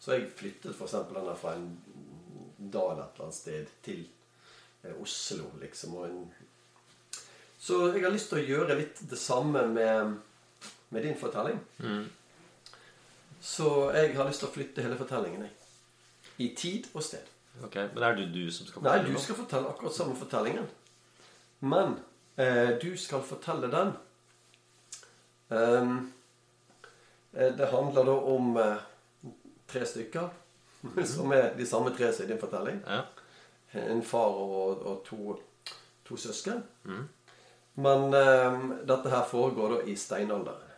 [0.00, 0.92] Så jeg flyttet f.eks.
[1.14, 1.78] denne fra en
[2.70, 4.04] dal et eller annet sted til
[4.82, 5.98] eh, Oslo, liksom.
[7.62, 10.16] Så jeg har lyst til å gjøre litt det samme med,
[10.90, 11.60] med din fortelling.
[13.42, 15.46] Så jeg har lyst til å flytte hele fortellingen.
[15.46, 15.58] Jeg.
[16.42, 17.26] I tid og sted.
[17.62, 19.02] Ok, Men er det du som skal fortelle?
[19.02, 20.68] Nei, du skal fortelle akkurat samme fortellingen.
[21.62, 21.96] Men
[22.36, 23.92] eh, du skal fortelle den
[25.48, 26.12] um,
[27.32, 28.86] eh, Det handler da om eh,
[29.68, 30.30] tre stykker.
[31.14, 32.80] Som er de samme tre som i din fortelling.
[32.86, 33.02] Ja.
[33.88, 35.36] En far og, og to,
[36.04, 36.62] to søsken.
[37.74, 40.72] Men um, dette her foregår da i steinalderen.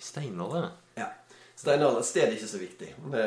[0.00, 0.72] I steinalderen?
[0.98, 1.10] Ja.
[1.54, 2.88] Steinalderen sted er ikke så viktig.
[3.12, 3.26] Det,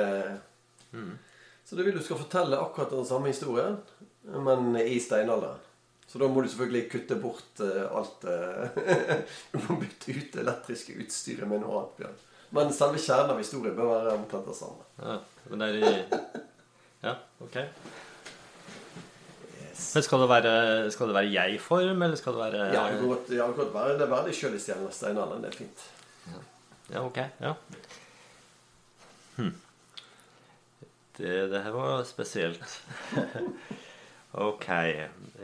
[1.63, 3.77] Så det vil du skal fortelle akkurat den samme historien,
[4.23, 5.61] men i steinalderen.
[6.07, 8.67] Så da må du selvfølgelig kutte bort uh, alt uh,
[9.53, 11.95] Du må bytte ut det elektriske utstyret med noe annet.
[12.01, 12.19] Bjørn.
[12.53, 14.85] Men selve kjernen av historien bør være omtrent det samme.
[15.01, 15.17] Ja,
[15.49, 15.93] men det er i
[17.03, 17.57] Ja, ok.
[19.93, 20.53] Men skal det være,
[20.93, 23.73] skal det være jeg-form, eller skal det være Ja, det kan godt, ja, det kan
[23.73, 25.43] være det veldig sjøl i stjernen steinalderen.
[25.43, 25.83] Det er fint.
[26.93, 27.19] Ja, ok.
[27.41, 27.53] Ja.
[29.37, 29.53] Hm.
[31.17, 32.81] Det, det her var spesielt.
[34.49, 34.69] ok.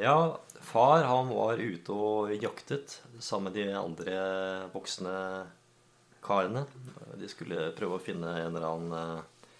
[0.01, 0.17] Ja,
[0.61, 4.19] far han var ute og jaktet sammen med de andre
[4.73, 5.15] voksne
[6.23, 6.65] karene.
[7.19, 9.55] De skulle prøve å finne en eller annen eh,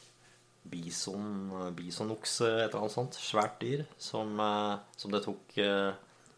[0.70, 3.18] bison, bisonokse, et eller annet sånt.
[3.20, 5.92] Svært dyr som, eh, som det tok eh,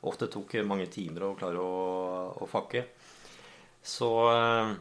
[0.08, 1.74] ofte tok mange timer å klare å,
[2.42, 2.86] å fakke.
[3.82, 4.76] Så eh,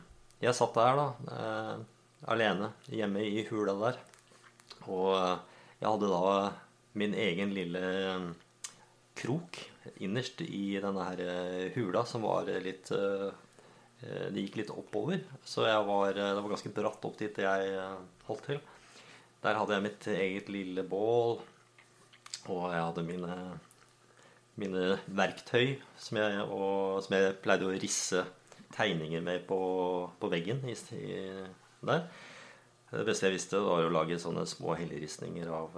[0.44, 1.74] jeg satt der, da, eh,
[2.32, 4.00] alene hjemme i hula der.
[4.88, 5.34] Og eh,
[5.80, 6.52] jeg hadde da
[7.00, 8.30] min egen lille eh,
[9.20, 9.60] krok
[10.00, 13.32] innerst i denne her eh, hula, som var litt eh, eh,
[14.00, 15.22] det gikk litt oppover.
[15.44, 17.74] Så var, det var ganske bratt opp dit jeg
[18.28, 18.60] holdt til.
[19.40, 21.38] Der hadde jeg mitt eget lille bål,
[22.50, 23.36] og jeg hadde mine,
[24.60, 28.24] mine verktøy som jeg, og, som jeg, pleide å risse
[28.76, 29.60] tegninger med på,
[30.20, 30.76] på veggen i,
[31.80, 32.04] der.
[32.90, 35.76] Det beste jeg visste, var å lage sånne små helleristninger av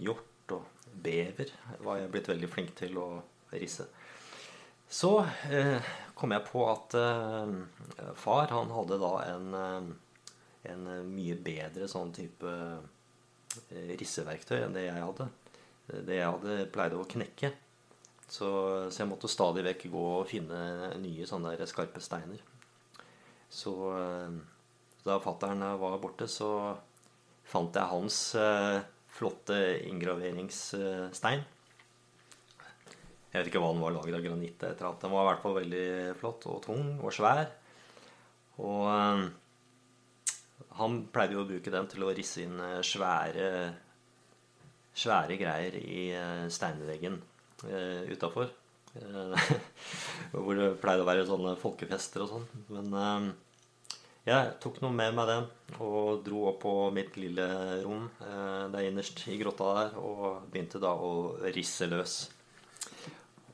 [0.00, 0.68] hjort og
[1.04, 1.50] bever.
[1.84, 3.08] var jeg blitt veldig flink til å
[3.52, 3.88] risse.
[4.94, 5.10] Så
[5.50, 5.82] eh,
[6.14, 7.54] kom jeg på at eh,
[8.20, 9.56] far han hadde da en,
[10.70, 12.54] en mye bedre sånn type
[13.98, 15.28] risseverktøy enn det jeg hadde.
[16.06, 17.50] Det jeg hadde, pleide å knekke.
[18.24, 18.48] Så,
[18.88, 22.40] så jeg måtte stadig vekk gå og finne nye sånne skarpe steiner.
[23.52, 23.74] Så
[25.04, 26.74] da fattern var borte, så
[27.44, 28.80] fant jeg hans eh,
[29.12, 31.44] flotte inngraveringsstein.
[33.34, 34.62] Jeg vet ikke hva den var laget av granitt.
[34.62, 35.86] Etter at Den var i hvert fall veldig
[36.20, 37.48] flott og tung og svær.
[38.62, 39.24] Og eh,
[40.78, 43.48] han pleide jo å bruke den til å risse inn eh, svære,
[44.94, 47.18] svære greier i eh, steinveggen
[47.66, 48.54] uh, utafor.
[50.30, 52.46] Hvor det pleide å være sånne folkefester og sånn.
[52.70, 53.26] Men eh,
[54.24, 55.48] jeg tok noe med meg den
[55.84, 57.46] og dro opp på mitt lille
[57.84, 61.12] rom eh, der innerst i grotta der og begynte da å
[61.54, 62.16] risse løs.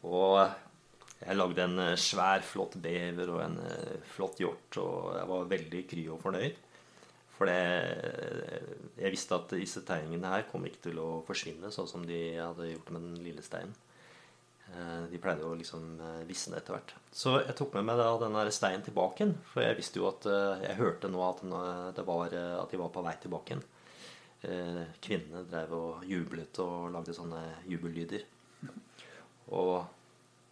[0.09, 0.39] Og
[1.21, 5.53] jeg lagde en eh, svær, flott bever og en eh, flott hjort, og jeg var
[5.55, 6.67] veldig kry og fornøyd.
[7.37, 7.61] For det,
[9.01, 12.69] jeg visste at disse tegningene her kom ikke til å forsvinne sånn som de hadde
[12.75, 13.73] gjort med den lille steinen.
[14.71, 16.95] Eh, de pleide å liksom eh, visne etter hvert.
[17.11, 19.35] Så jeg tok med meg da denne steinen tilbake igjen.
[19.51, 21.43] For jeg visste jo at eh, Jeg hørte nå at,
[22.07, 23.69] var, at de var på vei tilbake igjen.
[25.05, 28.23] Kvinnene drev og jublet og lagde sånne jubellyder.
[29.51, 29.85] Og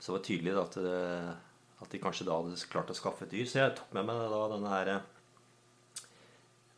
[0.03, 3.47] så var det tydelig at, at de kanskje da hadde klart å skaffe et dyr.
[3.51, 4.93] Så jeg tok med meg da denne her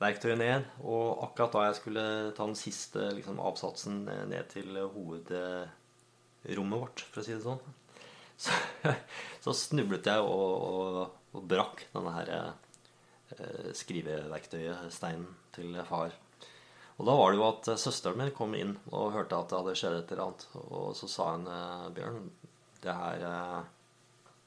[0.01, 0.71] verktøyet ned.
[0.85, 2.07] Og akkurat da jeg skulle
[2.37, 7.62] ta den siste liksom, avsatsen ned til hovedrommet vårt, for å si det sånn.
[8.41, 8.55] Så,
[9.45, 16.14] så snublet jeg og, og, og brakk denne her eh, skriveverktøyet, steinen, til far.
[17.01, 19.76] Og da var det jo at søsteren min kom inn og hørte at det hadde
[19.80, 20.46] skjedd et eller annet.
[20.61, 22.26] Og så sa hun eh, Bjørn,
[22.84, 23.61] det her eh,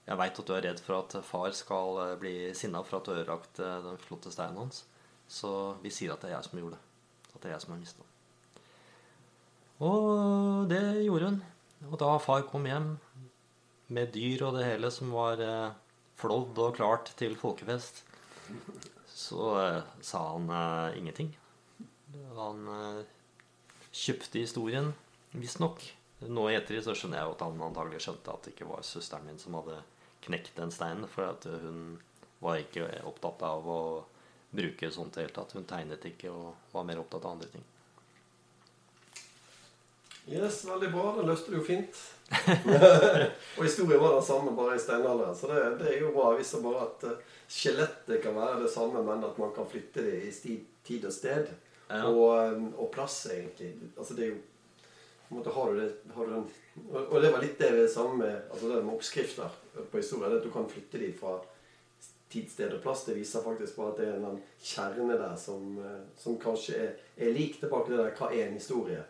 [0.06, 3.10] Jeg veit at du er redd for at far skal eh, bli sinna for at
[3.10, 4.84] du ødelagt eh, den flotte steinen hans.
[5.26, 6.84] Så vi sier at det er jeg som gjorde det.
[7.34, 8.12] At det er jeg som har mista den.
[9.84, 11.42] Og det gjorde hun.
[11.90, 12.94] Og da far kom hjem
[13.94, 15.76] med dyr og det hele som var eh,
[16.22, 18.04] flådd og klart til folkefest,
[19.10, 21.34] så eh, sa han eh, ingenting.
[22.38, 23.04] Han eh,
[23.92, 24.94] kjøpte historien,
[25.34, 25.84] visstnok.
[26.24, 29.28] Nå i ettertid så skjønner jeg at han antagelig skjønte at det ikke var søsteren
[29.28, 29.82] min som hadde
[30.24, 31.98] knekt den steinen, for at hun
[32.44, 33.82] var ikke opptatt av å
[34.54, 35.56] bruke sånt i det hele tatt.
[35.58, 37.66] Hun tegnet ikke og var mer opptatt av andre ting.
[40.30, 41.10] Yes, veldig bra.
[41.18, 41.98] Det løste du jo fint.
[43.58, 45.36] og historien var den samme, bare i steinalderen.
[45.36, 46.30] Så det, det, er jo bra.
[46.32, 50.06] Jeg viser bare at uh, skjelettet kan være det samme, men at man kan flytte
[50.06, 50.56] det i
[50.88, 51.52] tid og sted.
[51.90, 52.04] Ja.
[52.08, 53.74] Og, um, og, plass, egentlig.
[53.98, 54.42] Altså det er jo
[55.28, 56.44] på en måte har du det, har du den,
[56.94, 59.56] og, det var litt det samme med, altså det med oppskrifter
[59.92, 60.38] på historien.
[60.38, 61.40] At du kan flytte dem fra
[62.34, 63.06] tid, sted og plass.
[63.08, 66.94] Det viser faktisk bare at det er en kjerne der som, eh, som kanskje er,
[67.18, 69.04] er lik tilbake til det der hva er en historie.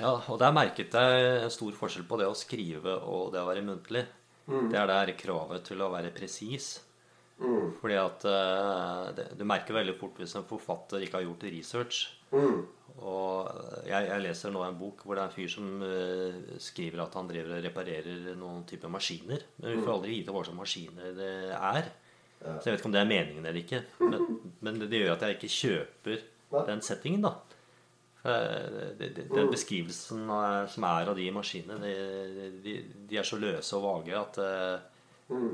[0.00, 3.48] Ja, og der merket jeg en stor forskjell på det å skrive og det å
[3.48, 4.06] være muntlig.
[4.48, 4.70] Mm.
[4.72, 6.78] Det er der kravet til å være presis.
[7.42, 7.72] Mm.
[7.80, 12.04] Fordi at uh, det, Du merker veldig fort hvis en forfatter ikke har gjort research.
[12.34, 12.60] Mm.
[13.02, 13.48] Og
[13.88, 17.18] jeg, jeg, leser nå en bok hvor det er en fyr som uh, skriver at
[17.18, 19.48] han driver og reparerer noen type maskiner.
[19.58, 19.96] Men vi får mm.
[19.96, 21.90] aldri vite hva slags maskiner det er.
[22.44, 22.54] Ja.
[22.60, 23.82] Så jeg vet ikke om det er meningen eller ikke.
[24.04, 24.30] Men,
[24.64, 26.24] men det, gjør at jeg ikke kjøper
[26.68, 27.34] den settingen, da.
[28.24, 30.30] Eh, den beskrivelsen
[30.72, 32.76] som er av de maskinene, de, de,
[33.10, 35.50] de er så løse og vage at, uh, mm.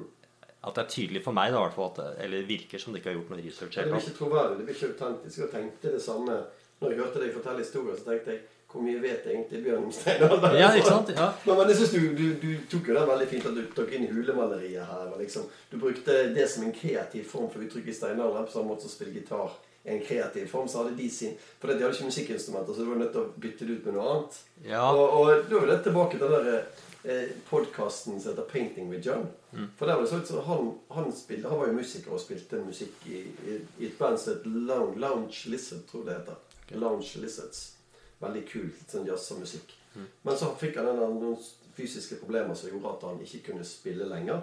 [0.61, 3.31] At det er tydelig for meg da, at, eller virker som det ikke har gjort
[3.33, 3.77] noe research.
[3.79, 5.39] Det blir ikke troverdig, det blir ikke autentisk.
[5.41, 6.41] Jeg tenkte det samme
[6.81, 7.97] når jeg hørte deg fortelle historier.
[7.97, 10.59] Så tenkte jeg hvor mye vet egentlig Bjørn om steinalderen?
[10.61, 11.09] Ja, ikke sant?
[11.17, 11.31] Ja.
[11.47, 13.97] Men, men jeg synes du, du, du, tok jo det veldig fint at du tok
[13.97, 15.09] inn hulemaleriet her.
[15.19, 18.87] Liksom, du brukte det som en kreativ form for uttrykk i steinalderen, på samme måte
[18.87, 19.57] som å spille gitar
[19.91, 23.01] en kreativ form, så hadde de sin For de hadde ikke musikkinstrumenter, så du var
[23.01, 24.39] nødt til å bytte det ut med noe annet.
[24.69, 24.85] Ja.
[24.93, 29.09] Og, og da er det tilbake til den der eh, podkasten som heter 'Painting with
[29.09, 29.27] John'.
[29.53, 29.71] Mm.
[29.77, 33.07] For der var det så, han, han, spilte, han var jo musiker og spilte musikk
[33.07, 36.37] i, i, i et band som het Lounge, Lounge Lizard, tror jeg det heter.
[36.65, 36.79] Okay.
[36.79, 37.77] Lounge Lizards.
[38.21, 39.75] Veldig kult sånn jazzmusikk.
[39.95, 40.07] Mm.
[40.23, 41.37] Men så fikk han noen
[41.75, 44.43] fysiske problemer som gjorde at han ikke kunne spille lenger.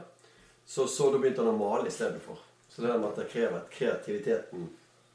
[0.65, 2.39] Så, så da begynte han å male istedenfor.
[2.69, 4.69] Så det der med at det krever at kreativiteten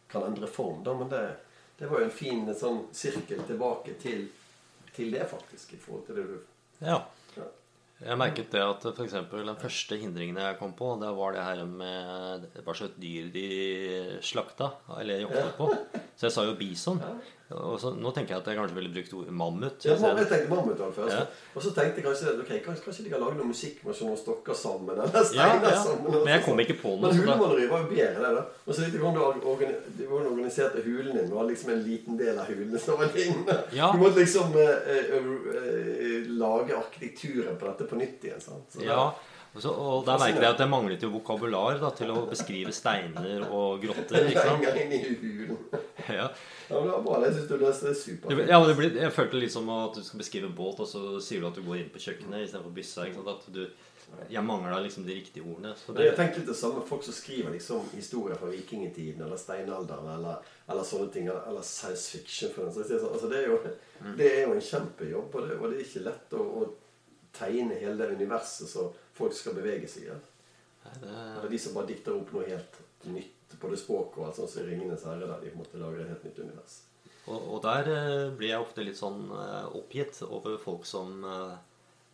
[0.08, 1.36] kan endre form, da, men det,
[1.78, 4.26] det var jo en fin sånn sirkel tilbake til,
[4.96, 5.74] til det, faktisk.
[5.74, 6.38] i forhold til det du
[6.82, 7.02] Ja.
[8.02, 11.60] Jeg merket det at eksempel den første hindringen jeg kom på, det var det her
[11.70, 13.44] med hva slags dyr de
[14.26, 15.68] slakta, eller jobba på.
[16.16, 16.98] Så jeg sa jo bison.
[17.52, 19.86] Og så, nå tenker jeg at jeg kanskje ville brukt ordet mammut.
[19.86, 21.06] Ja, mammut jeg tenkte mammut det.
[21.12, 21.22] Ja.
[21.52, 24.18] Og så tenkte jeg kanskje ok, kanskje, kanskje de kan lage noe musikk med sånne
[24.20, 24.94] stokker sammen.
[24.94, 25.82] Eller Ja, steiner ja.
[25.82, 26.08] sammen.
[26.12, 27.08] eller Men jeg kom ikke på noe.
[27.08, 28.32] Men hulemaleri var jo bedre, det.
[28.38, 28.44] da.
[28.66, 29.42] Og så var du
[29.98, 31.28] de organiserte hulen din.
[31.30, 33.58] Du hadde liksom en liten del av hulene som var dine.
[33.74, 33.90] Ja.
[33.92, 38.40] Du måtte liksom eh, eh, eh, lage arkitekturen på dette på nytt igjen.
[38.42, 38.68] sant?
[38.72, 39.10] Så Ja,
[39.52, 42.72] og, så, og der merket jeg at jeg manglet jo vokabular da, til å beskrive
[42.72, 44.30] steiner og grotter.
[44.30, 44.64] ikke sant?
[46.08, 46.30] Ja,
[46.72, 47.20] Ja, men det var bra.
[47.26, 48.42] Jeg syns du løste det supert.
[48.48, 50.88] ja men det blir, Jeg følte litt som at du skal beskrive en båt, og
[50.88, 53.06] så sier du at du går inn på kjøkkenet istedenfor byssa.
[53.06, 53.32] ikke sant?
[53.36, 53.62] At du,
[54.32, 55.74] jeg mangla liksom de riktige ordene.
[55.76, 59.40] Så Men Jeg tenker litt det samme folk som skriver liksom historier fra vikingtiden eller
[59.40, 61.28] steinalderen eller, eller sånne ting.
[61.28, 62.52] Eller, eller science fiction.
[62.56, 62.88] For den.
[62.88, 63.60] Sånn, altså det, er jo,
[64.18, 66.70] det er jo en kjempejobb, og det, og det er ikke lett å, å
[67.32, 70.10] tegne hele det universet så folk skal bevege seg i.
[70.12, 70.18] Ja.
[71.00, 74.38] det, Eller de som bare dikter opp noe helt nytt på det språket og alt
[74.40, 76.78] sånt som i 'Ringenes herre', der de på en måte lager et helt nytt univers.
[77.26, 81.52] og, og der eh, blir jeg ofte litt sånn eh, oppgitt over folk som, eh,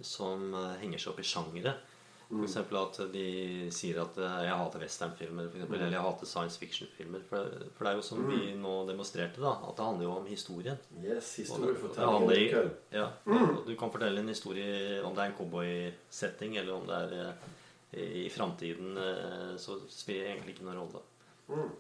[0.05, 1.79] som eh, henger seg opp i sjangere.
[2.29, 3.29] For eksempel at de
[3.73, 7.23] sier at jeg hater westernfilmer, eksempel, eller jeg hater science fiction-filmer.
[7.31, 10.27] For, for det er jo som vi nå demonstrerte, da, at det handler jo om
[10.29, 10.77] historien.
[11.01, 12.69] Yes, historiefortelling.
[12.93, 13.65] Ja, mm.
[13.65, 17.33] Du kan fortelle en historie om det er en cowboysetting, eller om det er
[17.97, 19.01] i, framtiden,
[19.57, 21.01] så spiller egentlig ikke noen rolle.
[21.49, 21.71] Mm.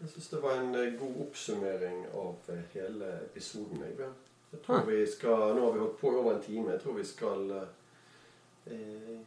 [0.00, 3.82] Jeg syns det var en eh, god oppsummering av eh, hele episoden.
[3.86, 4.10] Jeg,
[4.52, 4.84] jeg tror Ah.
[4.88, 6.70] vi skal, Nå har vi holdt på i over en time.
[6.72, 7.68] Jeg tror vi skal eh,
[8.66, 9.18] eh,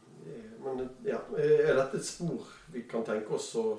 [0.64, 3.78] Men ja, er dette et spor vi kan tenke oss å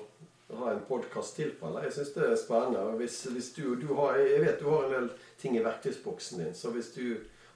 [0.58, 1.68] ha en podkast til på?
[1.70, 1.86] Eller?
[1.88, 2.96] Jeg syns det er spennende.
[3.00, 6.54] Hvis, hvis du, du har, jeg vet du har en del ting i verktøysboksen din,
[6.54, 7.06] så hvis du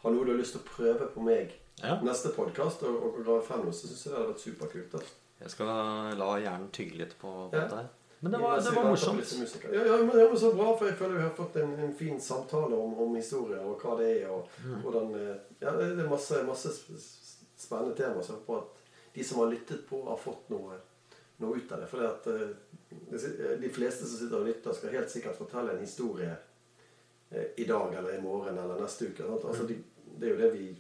[0.02, 1.98] har noe du har lyst til å prøve på meg Ja.
[2.00, 4.92] neste podkast, og, og grave frem noe, så syns jeg det hadde vært superkult.
[4.94, 5.00] Da.
[5.42, 5.68] Jeg skal
[6.16, 7.58] la hjernen tygge litt på Ja.
[7.66, 7.90] dette her.
[8.26, 9.32] Men det var, det var morsomt.
[9.72, 11.94] Ja, ja, men, det var Så bra, for jeg føler vi har fått en, en
[11.94, 14.28] fin samtale om, om historier og hva det er.
[14.34, 14.80] og Mm.
[14.82, 16.72] hvordan, eh, ja, Det er masse, masse
[17.56, 18.22] spennende temaer.
[18.22, 20.78] Så jeg håper at de som har lyttet på, har fått noe,
[21.38, 21.88] noe ut av det.
[21.88, 25.72] For det at, eh, si- de fleste som sitter og lytter, skal helt sikkert fortelle
[25.72, 26.36] en historie
[27.30, 29.22] eh, i dag eller i morgen eller neste uke.
[29.26, 29.44] Sant?
[29.44, 29.78] Altså, de,
[30.18, 30.76] det er jo det vi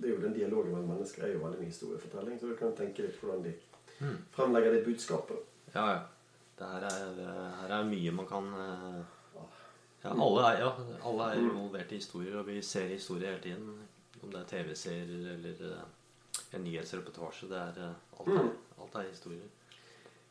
[0.00, 2.38] det er jo den dialogen mellom mennesker er jo veldig mye historiefortelling.
[2.40, 3.52] Så du kan tenke litt på hvordan de
[4.00, 4.14] Mm.
[4.32, 5.36] fremlegger det budskapet.
[5.74, 5.98] Ja, ja.
[6.60, 7.20] Det her er,
[7.62, 8.98] her er mye man kan eh,
[10.04, 10.72] ja, alle, er, ja,
[11.08, 13.78] alle er involvert i historier, og vi ser historier hele tiden.
[14.22, 15.88] Om det er TV-serier eller eh,
[16.58, 17.48] en nyhetsreportasje.
[17.48, 18.50] Det er eh, alt, er, Mm.
[18.84, 19.48] alt er historier.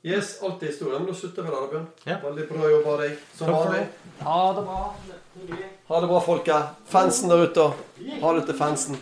[0.05, 0.99] Yes, alt er historier.
[1.01, 1.87] Men da slutter vi der, Bjørn.
[2.07, 2.19] Ja.
[2.23, 3.17] Veldig bra jobba av deg.
[3.35, 3.79] Som vanlig.
[3.81, 4.23] det.
[4.23, 4.77] Ha det bra.
[5.89, 6.69] Ha det bra, folket.
[6.93, 7.65] Fansen der ute.
[8.21, 9.01] Ha det til fansen.